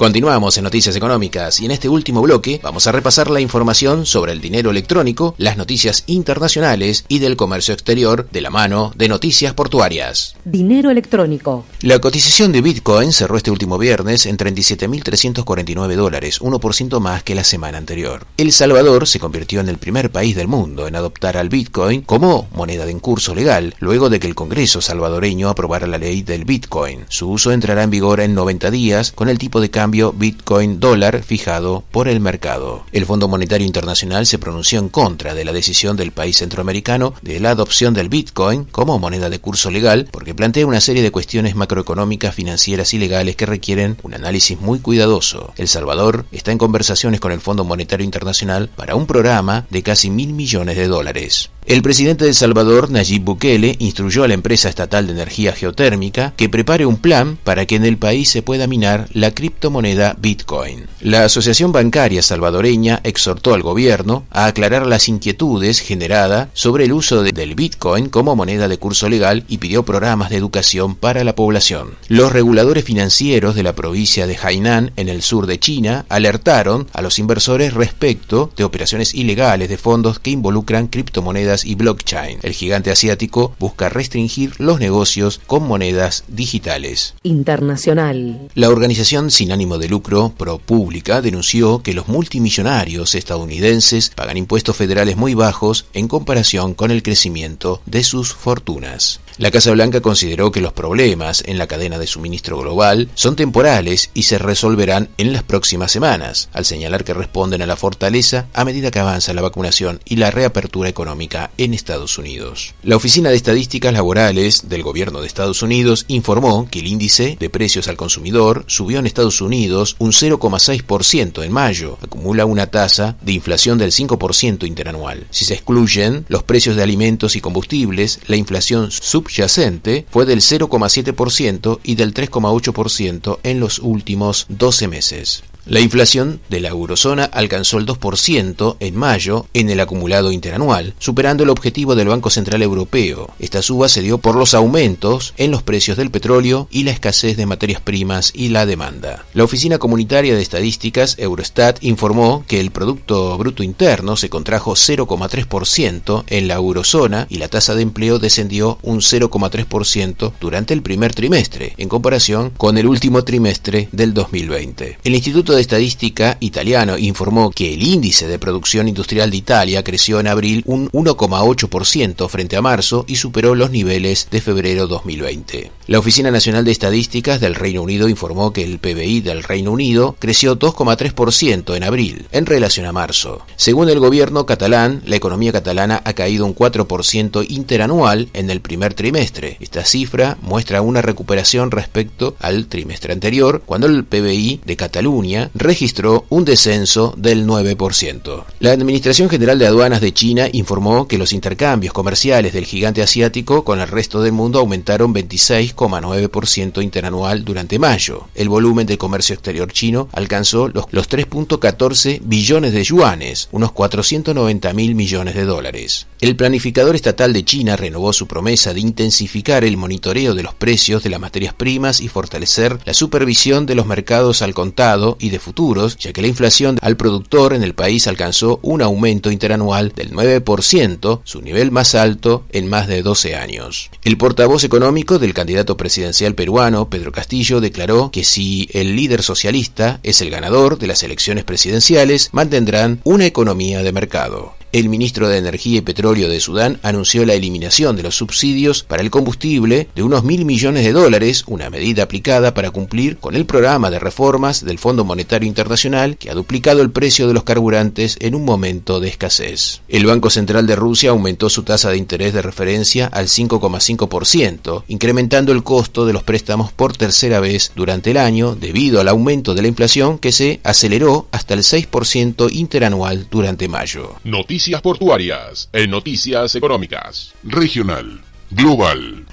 Continuamos 0.00 0.56
en 0.56 0.64
Noticias 0.64 0.96
Económicas 0.96 1.60
y 1.60 1.66
en 1.66 1.72
este 1.72 1.90
último 1.90 2.22
bloque 2.22 2.58
vamos 2.62 2.86
a 2.86 2.92
repasar 2.92 3.28
la 3.28 3.42
información 3.42 4.06
sobre 4.06 4.32
el 4.32 4.40
dinero 4.40 4.70
electrónico, 4.70 5.34
las 5.36 5.58
noticias 5.58 6.04
internacionales 6.06 7.04
y 7.06 7.18
del 7.18 7.36
comercio 7.36 7.74
exterior 7.74 8.26
de 8.32 8.40
la 8.40 8.48
mano 8.48 8.92
de 8.96 9.10
Noticias 9.10 9.52
Portuarias. 9.52 10.36
Dinero 10.46 10.88
electrónico. 10.88 11.66
La 11.82 11.98
cotización 11.98 12.50
de 12.50 12.62
Bitcoin 12.62 13.12
cerró 13.12 13.36
este 13.36 13.50
último 13.50 13.76
viernes 13.76 14.24
en 14.24 14.38
37.349 14.38 15.94
dólares, 15.96 16.40
1% 16.40 16.98
más 16.98 17.22
que 17.22 17.34
la 17.34 17.44
semana 17.44 17.76
anterior. 17.76 18.24
El 18.38 18.52
Salvador 18.52 19.06
se 19.06 19.20
convirtió 19.20 19.60
en 19.60 19.68
el 19.68 19.76
primer 19.76 20.10
país 20.10 20.34
del 20.34 20.48
mundo 20.48 20.88
en 20.88 20.96
adoptar 20.96 21.36
al 21.36 21.50
Bitcoin 21.50 22.00
como 22.00 22.48
moneda 22.54 22.86
de 22.86 22.96
curso 22.96 23.34
legal, 23.34 23.74
luego 23.80 24.08
de 24.08 24.18
que 24.18 24.28
el 24.28 24.34
Congreso 24.34 24.80
salvadoreño 24.80 25.50
aprobara 25.50 25.86
la 25.86 25.98
ley 25.98 26.22
del 26.22 26.46
Bitcoin. 26.46 27.04
Su 27.10 27.28
uso 27.28 27.52
entrará 27.52 27.82
en 27.82 27.90
vigor 27.90 28.20
en 28.20 28.34
90 28.34 28.70
días 28.70 29.12
con 29.12 29.28
el 29.28 29.38
tipo 29.38 29.60
de 29.60 29.68
cambio 29.70 29.89
Bitcoin 29.90 30.80
dólar 30.80 31.22
fijado 31.22 31.82
por 31.90 32.08
el 32.08 32.20
mercado. 32.20 32.84
El 32.92 33.06
Fondo 33.06 33.28
Monetario 33.28 33.66
Internacional 33.66 34.26
se 34.26 34.38
pronunció 34.38 34.78
en 34.78 34.88
contra 34.88 35.34
de 35.34 35.44
la 35.44 35.52
decisión 35.52 35.96
del 35.96 36.12
país 36.12 36.36
centroamericano 36.36 37.14
de 37.22 37.40
la 37.40 37.50
adopción 37.50 37.92
del 37.94 38.08
Bitcoin 38.08 38.64
como 38.64 38.98
moneda 38.98 39.28
de 39.28 39.40
curso 39.40 39.70
legal 39.70 40.08
porque 40.10 40.34
plantea 40.34 40.66
una 40.66 40.80
serie 40.80 41.02
de 41.02 41.10
cuestiones 41.10 41.56
macroeconómicas, 41.56 42.34
financieras 42.34 42.94
y 42.94 42.98
legales 42.98 43.36
que 43.36 43.46
requieren 43.46 43.96
un 44.02 44.14
análisis 44.14 44.60
muy 44.60 44.78
cuidadoso. 44.78 45.52
El 45.56 45.68
Salvador 45.68 46.26
está 46.32 46.52
en 46.52 46.58
conversaciones 46.58 47.20
con 47.20 47.32
el 47.32 47.40
Fondo 47.40 47.64
Monetario 47.64 48.04
Internacional 48.04 48.70
para 48.76 48.94
un 48.94 49.06
programa 49.06 49.66
de 49.70 49.82
casi 49.82 50.10
mil 50.10 50.32
millones 50.32 50.76
de 50.76 50.86
dólares. 50.86 51.50
El 51.66 51.82
presidente 51.82 52.24
de 52.24 52.34
Salvador, 52.34 52.90
Nayib 52.90 53.22
Bukele, 53.22 53.76
instruyó 53.78 54.24
a 54.24 54.28
la 54.28 54.34
empresa 54.34 54.68
estatal 54.68 55.06
de 55.06 55.12
energía 55.12 55.52
geotérmica 55.52 56.32
que 56.36 56.48
prepare 56.48 56.86
un 56.86 56.96
plan 56.96 57.38
para 57.44 57.66
que 57.66 57.76
en 57.76 57.84
el 57.84 57.98
país 57.98 58.30
se 58.30 58.42
pueda 58.42 58.66
minar 58.66 59.08
la 59.12 59.32
criptomoneda 59.32 59.79
Bitcoin. 59.80 60.86
La 61.00 61.24
Asociación 61.24 61.72
Bancaria 61.72 62.22
Salvadoreña 62.22 63.00
exhortó 63.02 63.54
al 63.54 63.62
gobierno 63.62 64.24
a 64.30 64.44
aclarar 64.44 64.86
las 64.86 65.08
inquietudes 65.08 65.80
generadas 65.80 66.48
sobre 66.52 66.84
el 66.84 66.92
uso 66.92 67.22
del 67.22 67.54
Bitcoin 67.54 68.10
como 68.10 68.36
moneda 68.36 68.68
de 68.68 68.76
curso 68.76 69.08
legal 69.08 69.44
y 69.48 69.58
pidió 69.58 69.82
programas 69.82 70.28
de 70.28 70.36
educación 70.36 70.94
para 70.94 71.24
la 71.24 71.34
población. 71.34 71.94
Los 72.08 72.32
reguladores 72.32 72.84
financieros 72.84 73.54
de 73.54 73.62
la 73.62 73.74
provincia 73.74 74.26
de 74.26 74.36
Hainan, 74.36 74.92
en 74.96 75.08
el 75.08 75.22
sur 75.22 75.46
de 75.46 75.58
China, 75.58 76.04
alertaron 76.10 76.86
a 76.92 77.00
los 77.00 77.18
inversores 77.18 77.72
respecto 77.72 78.52
de 78.56 78.64
operaciones 78.64 79.14
ilegales 79.14 79.70
de 79.70 79.78
fondos 79.78 80.18
que 80.18 80.30
involucran 80.30 80.88
criptomonedas 80.88 81.64
y 81.64 81.74
blockchain. 81.74 82.40
El 82.42 82.52
gigante 82.52 82.90
asiático 82.90 83.54
busca 83.58 83.88
restringir 83.88 84.52
los 84.58 84.78
negocios 84.78 85.40
con 85.46 85.66
monedas 85.66 86.24
digitales. 86.28 87.14
Internacional. 87.22 88.50
La 88.54 88.68
organización 88.68 89.30
sin 89.30 89.52
ánimo 89.52 89.69
de 89.78 89.88
lucro 89.88 90.32
ProPublica 90.36 91.22
denunció 91.22 91.82
que 91.82 91.94
los 91.94 92.08
multimillonarios 92.08 93.14
estadounidenses 93.14 94.10
pagan 94.10 94.36
impuestos 94.36 94.76
federales 94.76 95.16
muy 95.16 95.34
bajos 95.34 95.86
en 95.92 96.08
comparación 96.08 96.74
con 96.74 96.90
el 96.90 97.02
crecimiento 97.02 97.80
de 97.86 98.04
sus 98.04 98.34
fortunas. 98.34 99.20
La 99.38 99.50
Casa 99.50 99.70
Blanca 99.70 100.00
consideró 100.00 100.50
que 100.50 100.60
los 100.60 100.72
problemas 100.72 101.42
en 101.46 101.58
la 101.58 101.66
cadena 101.66 101.98
de 101.98 102.06
suministro 102.06 102.58
global 102.58 103.08
son 103.14 103.36
temporales 103.36 104.10
y 104.12 104.24
se 104.24 104.38
resolverán 104.38 105.08
en 105.18 105.32
las 105.32 105.42
próximas 105.42 105.92
semanas, 105.92 106.48
al 106.52 106.64
señalar 106.64 107.04
que 107.04 107.14
responden 107.14 107.62
a 107.62 107.66
la 107.66 107.76
fortaleza 107.76 108.46
a 108.52 108.64
medida 108.64 108.90
que 108.90 108.98
avanza 108.98 109.32
la 109.32 109.42
vacunación 109.42 110.00
y 110.04 110.16
la 110.16 110.30
reapertura 110.30 110.88
económica 110.88 111.50
en 111.56 111.74
Estados 111.74 112.18
Unidos. 112.18 112.74
La 112.82 112.96
Oficina 112.96 113.30
de 113.30 113.36
Estadísticas 113.36 113.92
Laborales 113.92 114.68
del 114.68 114.82
Gobierno 114.82 115.20
de 115.20 115.26
Estados 115.26 115.62
Unidos 115.62 116.04
informó 116.08 116.68
que 116.70 116.80
el 116.80 116.86
índice 116.86 117.36
de 117.38 117.50
precios 117.50 117.88
al 117.88 117.96
consumidor 117.96 118.64
subió 118.66 118.98
en 118.98 119.06
Estados 119.06 119.40
Unidos 119.40 119.96
un 119.98 120.12
0,6% 120.12 121.44
en 121.44 121.52
mayo, 121.52 121.98
acumula 122.02 122.44
una 122.44 122.66
tasa 122.66 123.16
de 123.22 123.32
inflación 123.32 123.78
del 123.78 123.92
5% 123.92 124.66
interanual. 124.66 125.26
Si 125.30 125.44
se 125.44 125.54
excluyen 125.54 126.24
los 126.28 126.42
precios 126.42 126.76
de 126.76 126.82
alimentos 126.82 127.36
y 127.36 127.40
combustibles, 127.40 128.20
la 128.26 128.36
inflación 128.36 128.90
sub 128.90 129.19
subyacente 129.20 130.06
fue 130.10 130.26
del 130.26 130.40
0,7% 130.40 131.80
y 131.82 131.94
del 131.94 132.14
3,8% 132.14 133.38
en 133.42 133.60
los 133.60 133.78
últimos 133.78 134.46
12 134.48 134.88
meses. 134.88 135.42
La 135.66 135.80
inflación 135.80 136.40
de 136.48 136.60
la 136.60 136.70
eurozona 136.70 137.24
alcanzó 137.24 137.78
el 137.78 137.86
2% 137.86 138.76
en 138.80 138.96
mayo 138.96 139.46
en 139.54 139.70
el 139.70 139.80
acumulado 139.80 140.32
interanual, 140.32 140.94
superando 140.98 141.44
el 141.44 141.50
objetivo 141.50 141.94
del 141.94 142.08
Banco 142.08 142.30
Central 142.30 142.62
Europeo. 142.62 143.30
Esta 143.38 143.62
suba 143.62 143.88
se 143.88 144.02
dio 144.02 144.18
por 144.18 144.36
los 144.36 144.54
aumentos 144.54 145.34
en 145.36 145.50
los 145.50 145.62
precios 145.62 145.96
del 145.96 146.10
petróleo 146.10 146.66
y 146.70 146.84
la 146.84 146.92
escasez 146.92 147.36
de 147.36 147.46
materias 147.46 147.80
primas 147.80 148.32
y 148.34 148.48
la 148.48 148.66
demanda. 148.66 149.26
La 149.34 149.44
Oficina 149.44 149.78
Comunitaria 149.78 150.34
de 150.34 150.42
Estadísticas, 150.42 151.16
Eurostat, 151.18 151.82
informó 151.82 152.44
que 152.46 152.60
el 152.60 152.70
Producto 152.70 153.36
Bruto 153.36 153.62
Interno 153.62 154.16
se 154.16 154.30
contrajo 154.30 154.72
0,3% 154.72 156.24
en 156.26 156.48
la 156.48 156.54
eurozona 156.54 157.26
y 157.28 157.38
la 157.38 157.48
tasa 157.48 157.74
de 157.74 157.82
empleo 157.82 158.18
descendió 158.18 158.78
un 158.82 159.00
0,3% 159.00 160.32
durante 160.40 160.74
el 160.74 160.82
primer 160.82 161.14
trimestre, 161.14 161.74
en 161.76 161.88
comparación 161.88 162.50
con 162.56 162.78
el 162.78 162.86
último 162.86 163.24
trimestre 163.24 163.88
del 163.92 164.14
2020. 164.14 164.98
El 165.04 165.14
Instituto 165.14 165.49
de 165.54 165.60
Estadística 165.60 166.36
italiano 166.40 166.98
informó 166.98 167.50
que 167.50 167.74
el 167.74 167.82
índice 167.82 168.26
de 168.26 168.38
producción 168.38 168.88
industrial 168.88 169.30
de 169.30 169.36
Italia 169.36 169.84
creció 169.84 170.20
en 170.20 170.26
abril 170.26 170.62
un 170.66 170.90
1,8% 170.90 172.28
frente 172.28 172.56
a 172.56 172.62
marzo 172.62 173.04
y 173.06 173.16
superó 173.16 173.54
los 173.54 173.70
niveles 173.70 174.28
de 174.30 174.40
febrero 174.40 174.86
2020. 174.86 175.70
La 175.86 175.98
Oficina 175.98 176.30
Nacional 176.30 176.64
de 176.64 176.70
Estadísticas 176.70 177.40
del 177.40 177.56
Reino 177.56 177.82
Unido 177.82 178.08
informó 178.08 178.52
que 178.52 178.62
el 178.62 178.78
PBI 178.78 179.22
del 179.22 179.42
Reino 179.42 179.72
Unido 179.72 180.14
creció 180.18 180.56
2,3% 180.56 181.74
en 181.74 181.82
abril 181.82 182.26
en 182.30 182.46
relación 182.46 182.86
a 182.86 182.92
marzo. 182.92 183.44
Según 183.56 183.88
el 183.88 183.98
gobierno 183.98 184.46
catalán, 184.46 185.02
la 185.04 185.16
economía 185.16 185.50
catalana 185.50 186.00
ha 186.04 186.12
caído 186.12 186.46
un 186.46 186.54
4% 186.54 187.44
interanual 187.48 188.28
en 188.34 188.50
el 188.50 188.60
primer 188.60 188.94
trimestre. 188.94 189.56
Esta 189.58 189.84
cifra 189.84 190.38
muestra 190.42 190.80
una 190.82 191.02
recuperación 191.02 191.70
respecto 191.70 192.36
al 192.38 192.66
trimestre 192.66 193.12
anterior, 193.12 193.62
cuando 193.66 193.88
el 193.88 194.04
PBI 194.04 194.60
de 194.64 194.76
Cataluña 194.76 195.39
registró 195.54 196.26
un 196.28 196.44
descenso 196.44 197.14
del 197.16 197.46
9%. 197.46 198.44
La 198.60 198.72
Administración 198.72 199.30
General 199.30 199.58
de 199.58 199.66
Aduanas 199.66 200.00
de 200.00 200.12
China 200.12 200.48
informó 200.52 201.08
que 201.08 201.18
los 201.18 201.32
intercambios 201.32 201.92
comerciales 201.92 202.52
del 202.52 202.66
gigante 202.66 203.02
asiático 203.02 203.64
con 203.64 203.80
el 203.80 203.88
resto 203.88 204.22
del 204.22 204.32
mundo 204.32 204.58
aumentaron 204.58 205.14
26,9% 205.14 206.82
interanual 206.82 207.44
durante 207.44 207.78
mayo. 207.78 208.28
El 208.34 208.48
volumen 208.48 208.86
de 208.86 208.98
comercio 208.98 209.34
exterior 209.34 209.72
chino 209.72 210.08
alcanzó 210.12 210.68
los, 210.68 210.86
3.14 210.86 212.20
billones 212.22 212.72
de 212.72 212.84
yuanes, 212.84 213.48
unos 213.52 213.72
490 213.72 214.72
mil 214.72 214.94
millones 214.94 215.34
de 215.34 215.44
dólares. 215.44 216.06
El 216.20 216.36
planificador 216.36 216.94
estatal 216.94 217.32
de 217.32 217.44
China 217.44 217.76
renovó 217.76 218.12
su 218.12 218.26
promesa 218.26 218.74
de 218.74 218.80
intensificar 218.80 219.64
el 219.64 219.76
monitoreo 219.76 220.34
de 220.34 220.42
los 220.42 220.54
precios 220.54 221.02
de 221.02 221.10
las 221.10 221.20
materias 221.20 221.54
primas 221.54 222.00
y 222.00 222.08
fortalecer 222.08 222.78
la 222.84 222.94
supervisión 222.94 223.66
de 223.66 223.74
los 223.74 223.86
mercados 223.86 224.42
al 224.42 224.54
contado 224.54 225.16
y 225.18 225.29
de 225.30 225.38
futuros, 225.38 225.96
ya 225.96 226.12
que 226.12 226.22
la 226.22 226.28
inflación 226.28 226.78
al 226.82 226.96
productor 226.96 227.54
en 227.54 227.62
el 227.62 227.74
país 227.74 228.06
alcanzó 228.06 228.58
un 228.62 228.82
aumento 228.82 229.30
interanual 229.30 229.92
del 229.94 230.12
9%, 230.12 231.20
su 231.24 231.42
nivel 231.42 231.70
más 231.70 231.94
alto 231.94 232.44
en 232.50 232.68
más 232.68 232.88
de 232.88 233.02
12 233.02 233.36
años. 233.36 233.90
El 234.04 234.18
portavoz 234.18 234.64
económico 234.64 235.18
del 235.18 235.34
candidato 235.34 235.76
presidencial 235.76 236.34
peruano, 236.34 236.88
Pedro 236.88 237.12
Castillo, 237.12 237.60
declaró 237.60 238.10
que 238.10 238.24
si 238.24 238.68
el 238.72 238.96
líder 238.96 239.22
socialista 239.22 240.00
es 240.02 240.20
el 240.20 240.30
ganador 240.30 240.78
de 240.78 240.86
las 240.86 241.02
elecciones 241.02 241.44
presidenciales, 241.44 242.30
mantendrán 242.32 243.00
una 243.04 243.26
economía 243.26 243.82
de 243.82 243.92
mercado. 243.92 244.54
El 244.72 244.88
ministro 244.88 245.28
de 245.28 245.38
Energía 245.38 245.78
y 245.78 245.80
Petróleo 245.80 246.28
de 246.28 246.38
Sudán 246.38 246.78
anunció 246.84 247.26
la 247.26 247.34
eliminación 247.34 247.96
de 247.96 248.04
los 248.04 248.14
subsidios 248.14 248.84
para 248.84 249.02
el 249.02 249.10
combustible 249.10 249.88
de 249.96 250.04
unos 250.04 250.22
mil 250.22 250.44
millones 250.44 250.84
de 250.84 250.92
dólares, 250.92 251.42
una 251.48 251.70
medida 251.70 252.04
aplicada 252.04 252.54
para 252.54 252.70
cumplir 252.70 253.16
con 253.16 253.34
el 253.34 253.46
programa 253.46 253.90
de 253.90 253.98
reformas 253.98 254.64
del 254.64 254.78
Fondo 254.78 255.04
Monetario 255.04 255.48
Internacional 255.48 256.16
que 256.16 256.30
ha 256.30 256.34
duplicado 256.34 256.82
el 256.82 256.92
precio 256.92 257.26
de 257.26 257.34
los 257.34 257.42
carburantes 257.42 258.16
en 258.20 258.36
un 258.36 258.44
momento 258.44 259.00
de 259.00 259.08
escasez. 259.08 259.80
El 259.88 260.06
Banco 260.06 260.30
Central 260.30 260.68
de 260.68 260.76
Rusia 260.76 261.10
aumentó 261.10 261.50
su 261.50 261.64
tasa 261.64 261.90
de 261.90 261.96
interés 261.96 262.32
de 262.32 262.42
referencia 262.42 263.06
al 263.06 263.26
5,5%, 263.26 264.84
incrementando 264.86 265.50
el 265.50 265.64
costo 265.64 266.06
de 266.06 266.12
los 266.12 266.22
préstamos 266.22 266.70
por 266.70 266.96
tercera 266.96 267.40
vez 267.40 267.72
durante 267.74 268.12
el 268.12 268.18
año 268.18 268.54
debido 268.54 269.00
al 269.00 269.08
aumento 269.08 269.52
de 269.52 269.62
la 269.62 269.68
inflación 269.68 270.20
que 270.20 270.30
se 270.30 270.60
aceleró 270.62 271.26
hasta 271.32 271.54
el 271.54 271.64
6% 271.64 272.52
interanual 272.52 273.26
durante 273.28 273.66
mayo. 273.66 274.14
Noticias 274.22 274.59
portuarias 274.82 275.68
en 275.72 275.90
Noticias 275.90 276.54
Económicas. 276.54 277.32
Regional. 277.42 278.29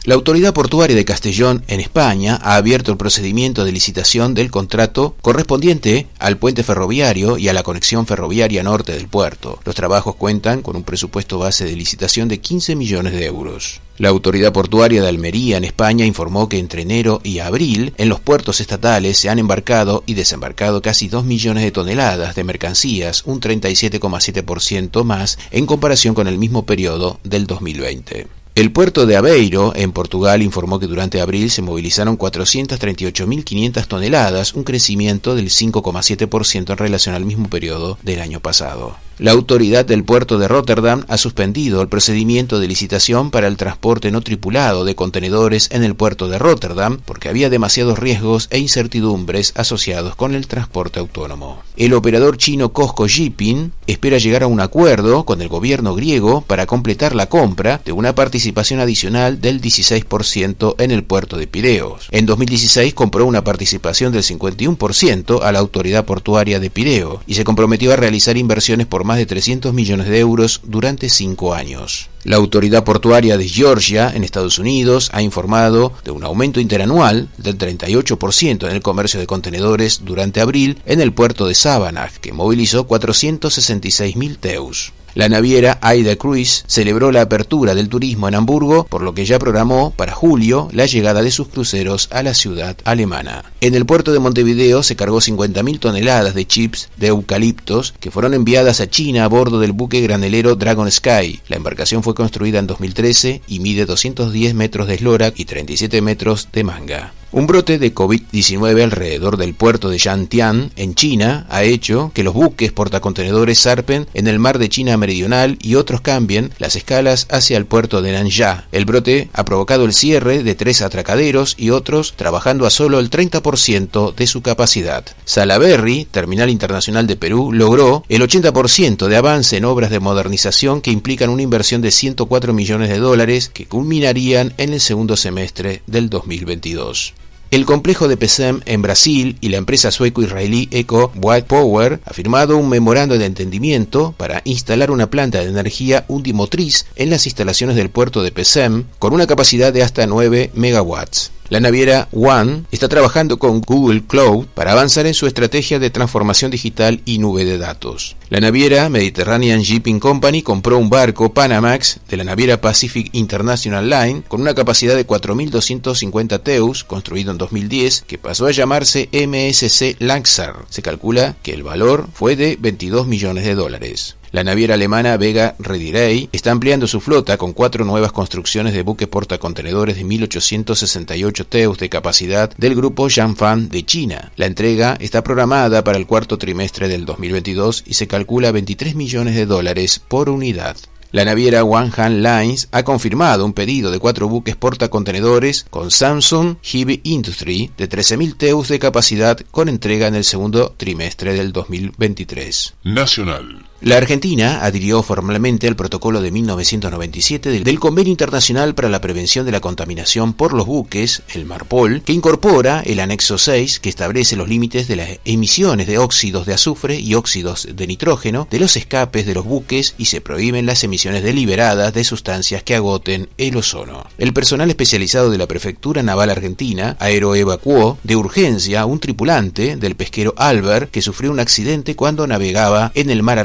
La 0.06 0.14
Autoridad 0.14 0.54
Portuaria 0.54 0.96
de 0.96 1.04
Castellón, 1.04 1.64
en 1.68 1.80
España, 1.80 2.40
ha 2.40 2.56
abierto 2.56 2.92
el 2.92 2.98
procedimiento 2.98 3.66
de 3.66 3.72
licitación 3.72 4.36
del 4.36 4.52
contrato 4.52 5.16
correspondiente 5.22 6.06
al 6.20 6.38
puente 6.38 6.62
ferroviario 6.62 7.40
y 7.40 7.50
a 7.50 7.54
la 7.54 7.64
conexión 7.64 8.06
ferroviaria 8.06 8.62
norte 8.62 8.92
del 8.92 9.08
puerto. 9.08 9.60
Los 9.66 9.74
trabajos 9.74 10.16
cuentan 10.16 10.62
con 10.62 10.76
un 10.76 10.84
presupuesto 10.84 11.40
base 11.40 11.66
de 11.66 11.76
licitación 11.76 12.28
de 12.28 12.40
15 12.40 12.76
millones 12.76 13.14
de 13.14 13.26
euros. 13.26 13.82
La 13.98 14.10
Autoridad 14.10 14.54
Portuaria 14.54 15.02
de 15.02 15.10
Almería, 15.10 15.58
en 15.58 15.64
España, 15.64 16.06
informó 16.06 16.48
que 16.48 16.60
entre 16.60 16.84
enero 16.84 17.20
y 17.24 17.40
abril, 17.40 17.96
en 17.98 18.10
los 18.10 18.20
puertos 18.20 18.62
estatales 18.62 19.18
se 19.18 19.30
han 19.30 19.40
embarcado 19.40 20.04
y 20.06 20.14
desembarcado 20.14 20.84
casi 20.84 21.08
2 21.08 21.26
millones 21.26 21.64
de 21.64 21.72
toneladas 21.72 22.36
de 22.36 22.44
mercancías, 22.44 23.24
un 23.26 23.42
37,7% 23.42 25.04
más 25.04 25.40
en 25.50 25.66
comparación 25.66 26.14
con 26.14 26.28
el 26.28 26.38
mismo 26.38 26.68
periodo 26.68 27.20
del 27.24 27.48
2020. 27.48 28.28
El 28.58 28.72
puerto 28.72 29.06
de 29.06 29.16
Aveiro, 29.16 29.72
en 29.76 29.92
Portugal, 29.92 30.42
informó 30.42 30.80
que 30.80 30.88
durante 30.88 31.22
abril 31.22 31.52
se 31.52 31.62
movilizaron 31.62 32.18
438.500 32.18 33.86
toneladas, 33.86 34.56
un 34.56 34.64
crecimiento 34.64 35.36
del 35.36 35.50
5,7% 35.50 36.72
en 36.72 36.78
relación 36.78 37.14
al 37.14 37.24
mismo 37.24 37.52
periodo 37.52 38.00
del 38.02 38.20
año 38.20 38.40
pasado. 38.40 38.96
La 39.20 39.32
autoridad 39.32 39.84
del 39.84 40.04
puerto 40.04 40.38
de 40.38 40.48
Rotterdam 40.48 41.04
ha 41.08 41.18
suspendido 41.18 41.82
el 41.82 41.88
procedimiento 41.88 42.60
de 42.60 42.68
licitación 42.68 43.32
para 43.32 43.48
el 43.48 43.58
transporte 43.58 44.12
no 44.12 44.22
tripulado 44.22 44.86
de 44.86 44.94
contenedores 44.94 45.70
en 45.72 45.84
el 45.84 45.96
puerto 45.96 46.30
de 46.30 46.38
Rotterdam 46.38 47.00
porque 47.04 47.28
había 47.28 47.50
demasiados 47.50 47.98
riesgos 47.98 48.48
e 48.52 48.60
incertidumbres 48.60 49.54
asociados 49.56 50.16
con 50.16 50.36
el 50.36 50.46
transporte 50.46 51.00
autónomo. 51.00 51.64
El 51.78 51.94
operador 51.94 52.38
chino 52.38 52.74
Costco 52.74 53.08
Shipping 53.08 53.72
espera 53.88 54.20
llegar 54.20 54.44
a 54.44 54.48
un 54.48 54.60
acuerdo 54.60 55.24
con 55.26 55.42
el 55.42 55.48
gobierno 55.48 55.96
griego 55.96 56.42
para 56.42 56.68
completar 56.68 57.16
la 57.16 57.28
compra 57.28 57.82
de 57.84 57.94
una 57.94 58.14
participación 58.14 58.82
adicional 58.82 59.42
del 59.42 59.62
16% 59.62 60.76
en 60.78 60.92
el 60.92 61.04
puerto 61.04 61.38
de 61.38 61.48
Pireos. 61.48 62.08
En 62.12 62.28
2016 62.28 62.94
compró 62.94 63.26
una 63.26 63.44
participación 63.44 64.14
del 64.14 64.22
51% 64.22 65.42
a 65.42 65.52
la 65.52 65.58
autoridad 65.58 66.06
portuaria 66.06 66.60
de 66.60 66.70
Pireo 66.70 67.24
y 67.26 67.34
se 67.34 67.44
comprometió 67.44 67.94
a 67.94 67.96
realizar 67.96 68.38
inversiones 68.38 68.86
por 68.86 69.07
más 69.08 69.18
de 69.18 69.26
300 69.26 69.74
millones 69.74 70.08
de 70.08 70.20
euros 70.20 70.62
durante 70.64 71.10
cinco 71.10 71.56
años. 71.56 72.10
La 72.24 72.36
autoridad 72.36 72.84
portuaria 72.84 73.38
de 73.38 73.48
Georgia, 73.48 74.12
en 74.14 74.24
Estados 74.24 74.60
Unidos, 74.60 75.10
ha 75.14 75.22
informado 75.22 75.94
de 76.04 76.12
un 76.12 76.24
aumento 76.24 76.60
interanual 76.60 77.30
del 77.38 77.58
38% 77.58 78.68
en 78.68 78.76
el 78.76 78.82
comercio 78.82 79.20
de 79.20 79.26
contenedores 79.28 80.02
durante 80.04 80.42
abril 80.42 80.78
en 80.86 81.02
el 81.02 81.14
puerto 81.14 81.48
de 81.48 81.56
Savannah, 81.56 82.12
que 82.22 82.34
movilizó 82.34 82.88
466.000 82.88 84.38
teus. 84.38 84.94
La 85.18 85.30
naviera 85.30 85.80
Aida 85.82 86.16
Cruise 86.16 86.64
celebró 86.68 87.12
la 87.12 87.24
apertura 87.24 87.74
del 87.74 87.90
turismo 87.90 88.28
en 88.28 88.36
Hamburgo, 88.36 88.86
por 88.88 89.02
lo 89.02 89.16
que 89.16 89.26
ya 89.26 89.40
programó 89.40 89.90
para 89.90 90.14
julio 90.14 90.70
la 90.72 90.86
llegada 90.86 91.24
de 91.24 91.32
sus 91.32 91.48
cruceros 91.48 92.08
a 92.12 92.22
la 92.22 92.36
ciudad 92.36 92.78
alemana. 92.84 93.44
En 93.60 93.74
el 93.74 93.88
puerto 93.88 94.12
de 94.12 94.20
Montevideo 94.20 94.84
se 94.84 94.96
cargó 94.96 95.18
50.000 95.18 95.80
toneladas 95.80 96.36
de 96.36 96.46
chips 96.46 96.90
de 96.98 97.08
eucaliptos 97.08 97.96
que 98.00 98.12
fueron 98.12 98.36
enviadas 98.36 98.80
a 98.80 98.92
China 98.92 99.24
a 99.24 99.28
bordo 99.28 99.60
del 99.60 99.72
buque 99.72 100.02
granelero 100.02 100.56
Dragon 100.56 100.92
Sky. 100.92 101.42
La 101.48 101.56
embarcación 101.56 102.04
fue 102.04 102.14
construida 102.14 102.60
en 102.60 102.68
2013 102.68 103.42
y 103.48 103.60
mide 103.60 103.88
210 103.88 104.54
metros 104.54 104.88
de 104.88 104.94
eslora 104.94 105.34
y 105.36 105.46
37 105.46 106.00
metros 106.04 106.50
de 106.54 106.64
manga. 106.64 107.14
Un 107.34 107.46
brote 107.46 107.78
de 107.78 107.94
COVID-19 107.94 108.82
alrededor 108.82 109.36
del 109.36 109.54
puerto 109.54 109.90
de 109.90 109.98
Yantian, 109.98 110.72
en 110.78 110.96
China, 110.96 111.46
ha 111.50 111.64
hecho 111.64 112.10
que 112.14 112.24
los 112.24 112.34
buques 112.34 112.72
portacontenedores 112.72 113.62
zarpen 113.62 114.08
en 114.14 114.28
el 114.28 114.40
mar 114.40 114.60
de 114.60 114.70
China 114.70 114.96
Meridional 114.96 115.58
y 115.62 115.76
otros 115.76 116.00
cambien 116.00 116.54
las 116.58 116.78
escalas 116.78 117.28
hacia 117.30 117.58
el 117.58 117.66
puerto 117.66 118.02
de 118.02 118.14
Nanya. 118.14 118.70
El 118.72 118.86
brote 118.86 119.30
ha 119.34 119.44
provocado 119.44 119.84
el 119.84 119.94
cierre 119.94 120.42
de 120.42 120.56
tres 120.56 120.82
atracaderos 120.82 121.56
y 121.58 121.72
otros 121.72 122.14
trabajando 122.16 122.66
a 122.66 122.70
solo 122.70 122.98
el 122.98 123.10
30% 123.10 124.16
de 124.16 124.26
su 124.26 124.42
capacidad. 124.42 125.04
Salaberry, 125.26 126.06
Terminal 126.06 126.50
Internacional 126.50 127.08
de 127.08 127.18
Perú, 127.18 127.52
logró 127.52 128.06
el 128.08 128.22
80% 128.22 129.06
de 129.06 129.18
avance 129.18 129.58
en 129.58 129.66
obras 129.66 129.92
de 129.92 130.00
modernización 130.00 130.80
que 130.80 130.92
implican 130.92 131.30
una 131.30 131.42
inversión 131.42 131.82
de 131.82 131.92
104 131.92 132.54
millones 132.54 132.88
de 132.88 133.00
dólares 133.00 133.52
que 133.54 133.66
culminarían 133.66 134.54
en 134.58 134.72
el 134.72 134.80
segundo 134.80 135.18
semestre 135.18 135.82
del 135.88 136.10
2022. 136.10 137.16
El 137.50 137.66
complejo 137.66 138.10
de 138.10 138.18
PSEM 138.18 138.60
en 138.66 138.82
Brasil 138.82 139.38
y 139.40 139.48
la 139.48 139.56
empresa 139.56 139.90
sueco-israelí 139.90 140.68
Eco 140.70 141.14
White 141.16 141.48
Power 141.48 142.02
ha 142.04 142.14
firmado 142.14 142.58
un 142.58 142.68
memorando 142.68 143.18
de 143.18 143.26
entendimiento 143.26 144.14
para 144.18 144.42
instalar 144.44 144.92
una 144.92 145.10
planta 145.10 145.40
de 145.40 145.50
energía 145.50 146.04
undimotriz 146.10 146.88
en 146.98 147.10
las 147.10 147.26
instalaciones 147.26 147.78
del 147.78 147.90
puerto 147.90 148.22
de 148.22 148.34
PSEM 148.36 148.84
con 149.00 149.14
una 149.14 149.28
capacidad 149.28 149.72
de 149.72 149.82
hasta 149.82 150.06
9 150.06 150.52
megawatts. 150.56 151.32
La 151.50 151.62
naviera 151.62 152.10
One 152.12 152.64
está 152.72 152.90
trabajando 152.90 153.40
con 153.40 153.62
Google 153.62 154.04
Cloud 154.06 154.48
para 154.48 154.74
avanzar 154.74 155.06
en 155.06 155.14
su 155.14 155.28
estrategia 155.28 155.80
de 155.80 155.90
transformación 155.90 156.52
digital 156.52 157.02
y 157.06 157.20
nube 157.20 157.46
de 157.46 157.58
datos. 157.58 158.18
La 158.30 158.42
naviera 158.42 158.90
Mediterranean 158.90 159.62
Shipping 159.62 160.02
Company 160.02 160.42
compró 160.42 160.78
un 160.78 160.90
barco 160.90 161.34
Panamax 161.34 162.02
de 162.10 162.18
la 162.18 162.26
naviera 162.26 162.60
Pacific 162.60 163.10
International 163.14 163.90
Line 163.90 164.24
con 164.28 164.42
una 164.42 164.56
capacidad 164.56 164.98
de 164.98 165.08
4.250 165.08 166.44
teus, 166.44 166.84
construido 166.84 167.32
en 167.32 167.38
2010, 167.38 168.04
que 168.06 168.18
pasó 168.18 168.48
a 168.48 168.52
llamarse 168.52 169.08
MSC 169.14 169.96
Langsar. 170.00 170.66
Se 170.68 170.82
calcula 170.82 171.38
que 171.44 171.54
el 171.54 171.64
valor 171.64 172.10
fue 172.12 172.36
de 172.36 172.58
22 172.60 173.08
millones 173.08 173.46
de 173.46 173.56
dólares. 173.56 174.18
La 174.32 174.44
naviera 174.44 174.74
alemana 174.74 175.16
Vega 175.18 175.56
Redirei 175.60 176.30
está 176.32 176.52
ampliando 176.52 176.88
su 176.88 177.00
flota 177.00 177.38
con 177.38 177.54
cuatro 177.54 177.86
nuevas 177.86 178.12
construcciones 178.12 178.74
de 178.74 178.84
buques 178.84 179.08
portacontenedores 179.08 179.96
de 179.96 180.04
1868 180.04 181.48
teus 181.48 181.78
de 181.78 181.90
capacidad 181.90 182.52
del 182.58 182.76
grupo 182.76 183.08
Jiangfan 183.08 183.70
de 183.70 183.86
China. 183.86 184.32
La 184.36 184.46
entrega 184.46 184.98
está 185.00 185.24
programada 185.24 185.84
para 185.84 185.98
el 185.98 186.08
cuarto 186.08 186.38
trimestre 186.38 186.88
del 186.88 187.06
2022 187.06 187.84
y 187.86 187.94
se 187.94 188.08
calcula 188.08 188.52
23 188.52 188.96
millones 188.96 189.36
de 189.36 189.46
dólares 189.46 190.02
por 190.06 190.30
unidad. 190.30 190.76
La 191.12 191.24
naviera 191.24 191.62
Hand 191.62 192.22
Lines 192.22 192.68
ha 192.74 192.84
confirmado 192.84 193.46
un 193.46 193.54
pedido 193.54 193.92
de 193.92 194.00
cuatro 194.00 194.28
buques 194.28 194.58
portacontenedores 194.58 195.66
con 195.70 195.90
Samsung 195.90 196.58
Heavy 196.62 197.00
Industry 197.04 197.72
de 197.78 197.88
13.000 197.88 198.38
teus 198.38 198.68
de 198.68 198.78
capacidad 198.78 199.40
con 199.52 199.70
entrega 199.70 200.08
en 200.08 200.16
el 200.16 200.26
segundo 200.26 200.74
trimestre 200.76 201.34
del 201.34 201.54
2023. 201.54 202.76
Nacional. 202.84 203.67
La 203.80 203.98
Argentina 203.98 204.66
adhirió 204.66 205.04
formalmente 205.04 205.68
al 205.68 205.76
protocolo 205.76 206.20
de 206.20 206.32
1997 206.32 207.64
del 207.64 207.80
Convenio 207.80 208.10
Internacional 208.10 208.74
para 208.74 208.90
la 208.90 209.02
Prevención 209.02 209.46
de 209.46 209.52
la 209.52 209.60
Contaminación 209.60 210.34
por 210.34 210.54
los 210.54 210.66
Buques, 210.66 211.22
el 211.36 211.46
MARPOL, 211.46 212.02
que 212.02 212.12
incorpora 212.12 212.82
el 212.84 213.00
anexo 213.00 213.38
6 213.38 213.80
que 213.80 213.90
establece 213.90 214.36
los 214.36 214.50
límites 214.50 214.88
de 214.88 214.96
las 214.96 215.20
emisiones 215.26 215.86
de 215.86 216.00
óxidos 216.00 216.48
de 216.48 216.56
azufre 216.56 217.00
y 217.00 217.14
óxidos 217.14 217.68
de 217.72 217.86
nitrógeno 217.86 218.48
de 218.50 218.60
los 218.60 218.76
escapes 218.78 219.28
de 219.28 219.36
los 219.36 219.46
buques 219.46 219.94
y 220.00 220.06
se 220.06 220.22
prohíben 220.22 220.66
las 220.66 220.84
emisiones 220.84 221.22
deliberadas 221.22 221.94
de 221.94 222.04
sustancias 222.04 222.64
que 222.64 222.74
agoten 222.74 223.30
el 223.38 223.58
ozono. 223.58 224.08
El 224.18 224.34
personal 224.34 224.72
especializado 224.72 225.30
de 225.30 225.38
la 225.38 225.48
Prefectura 225.48 226.02
Naval 226.02 226.32
Argentina 226.32 226.98
aeroevacuó 227.00 228.00
de 228.04 228.16
urgencia 228.16 228.82
a 228.82 228.86
un 228.88 229.00
tripulante 229.00 229.76
del 229.76 229.96
pesquero 229.96 230.34
Albert 230.36 230.90
que 230.90 231.04
sufrió 231.04 231.30
un 231.30 231.40
accidente 231.40 231.96
cuando 231.96 232.26
navegaba 232.26 232.92
en 232.96 233.12
el 233.12 233.22
mar 233.22 233.38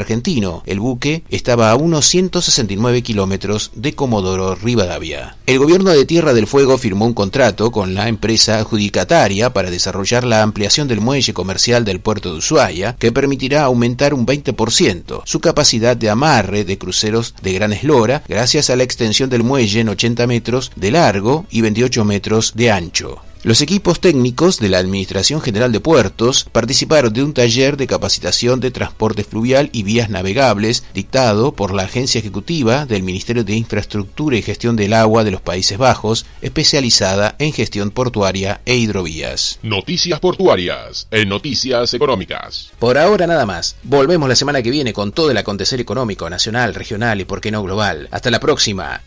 el 0.66 0.78
buque 0.78 1.24
estaba 1.30 1.70
a 1.70 1.76
unos 1.76 2.06
169 2.06 3.02
kilómetros 3.02 3.72
de 3.74 3.94
Comodoro 3.94 4.54
Rivadavia. 4.54 5.36
El 5.46 5.58
gobierno 5.58 5.90
de 5.90 6.04
Tierra 6.04 6.32
del 6.32 6.46
Fuego 6.46 6.78
firmó 6.78 7.06
un 7.06 7.14
contrato 7.14 7.72
con 7.72 7.94
la 7.94 8.08
empresa 8.08 8.58
adjudicataria 8.58 9.52
para 9.52 9.70
desarrollar 9.70 10.22
la 10.24 10.42
ampliación 10.42 10.86
del 10.86 11.00
muelle 11.00 11.34
comercial 11.34 11.84
del 11.84 12.00
puerto 12.00 12.30
de 12.30 12.38
Ushuaia, 12.38 12.94
que 12.98 13.10
permitirá 13.10 13.64
aumentar 13.64 14.14
un 14.14 14.24
20% 14.24 15.22
su 15.24 15.40
capacidad 15.40 15.96
de 15.96 16.10
amarre 16.10 16.64
de 16.64 16.78
cruceros 16.78 17.34
de 17.42 17.52
gran 17.54 17.72
eslora 17.72 18.22
gracias 18.28 18.70
a 18.70 18.76
la 18.76 18.84
extensión 18.84 19.28
del 19.28 19.42
muelle 19.42 19.80
en 19.80 19.88
80 19.88 20.26
metros 20.28 20.70
de 20.76 20.90
largo 20.92 21.46
y 21.50 21.62
28 21.62 22.04
metros 22.04 22.52
de 22.54 22.70
ancho. 22.70 23.22
Los 23.44 23.60
equipos 23.60 23.98
técnicos 23.98 24.60
de 24.60 24.68
la 24.68 24.78
Administración 24.78 25.40
General 25.40 25.72
de 25.72 25.80
Puertos 25.80 26.46
participaron 26.52 27.12
de 27.12 27.24
un 27.24 27.34
taller 27.34 27.76
de 27.76 27.88
capacitación 27.88 28.60
de 28.60 28.70
transporte 28.70 29.24
fluvial 29.24 29.68
y 29.72 29.82
vías 29.82 30.10
navegables 30.10 30.84
dictado 30.94 31.50
por 31.50 31.74
la 31.74 31.82
Agencia 31.82 32.20
Ejecutiva 32.20 32.86
del 32.86 33.02
Ministerio 33.02 33.42
de 33.42 33.56
Infraestructura 33.56 34.36
y 34.36 34.42
Gestión 34.42 34.76
del 34.76 34.92
Agua 34.92 35.24
de 35.24 35.32
los 35.32 35.40
Países 35.40 35.76
Bajos, 35.76 36.24
especializada 36.40 37.34
en 37.40 37.52
gestión 37.52 37.90
portuaria 37.90 38.60
e 38.64 38.76
hidrovías. 38.76 39.58
Noticias 39.64 40.20
portuarias 40.20 41.08
en 41.10 41.28
Noticias 41.28 41.94
Económicas. 41.94 42.70
Por 42.78 42.96
ahora 42.96 43.26
nada 43.26 43.44
más. 43.44 43.74
Volvemos 43.82 44.28
la 44.28 44.36
semana 44.36 44.62
que 44.62 44.70
viene 44.70 44.92
con 44.92 45.10
todo 45.10 45.32
el 45.32 45.36
acontecer 45.36 45.80
económico, 45.80 46.30
nacional, 46.30 46.76
regional 46.76 47.20
y 47.20 47.24
por 47.24 47.40
qué 47.40 47.50
no 47.50 47.64
global. 47.64 48.06
Hasta 48.12 48.30
la 48.30 48.38
próxima. 48.38 49.02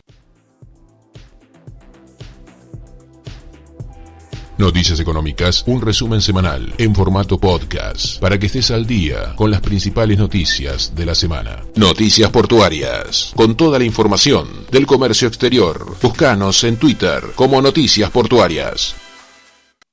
Noticias 4.57 4.99
Económicas, 5.01 5.63
un 5.67 5.81
resumen 5.81 6.21
semanal 6.21 6.73
en 6.77 6.95
formato 6.95 7.37
podcast 7.37 8.19
para 8.19 8.39
que 8.39 8.45
estés 8.45 8.71
al 8.71 8.85
día 8.85 9.35
con 9.35 9.51
las 9.51 9.59
principales 9.59 10.17
noticias 10.17 10.93
de 10.95 11.05
la 11.05 11.13
semana. 11.13 11.61
Noticias 11.75 12.29
Portuarias, 12.29 13.33
con 13.35 13.55
toda 13.55 13.79
la 13.79 13.85
información 13.85 14.47
del 14.71 14.85
comercio 14.85 15.27
exterior. 15.27 15.97
Buscanos 16.01 16.63
en 16.63 16.77
Twitter 16.77 17.21
como 17.35 17.61
Noticias 17.61 18.09
Portuarias. 18.11 18.95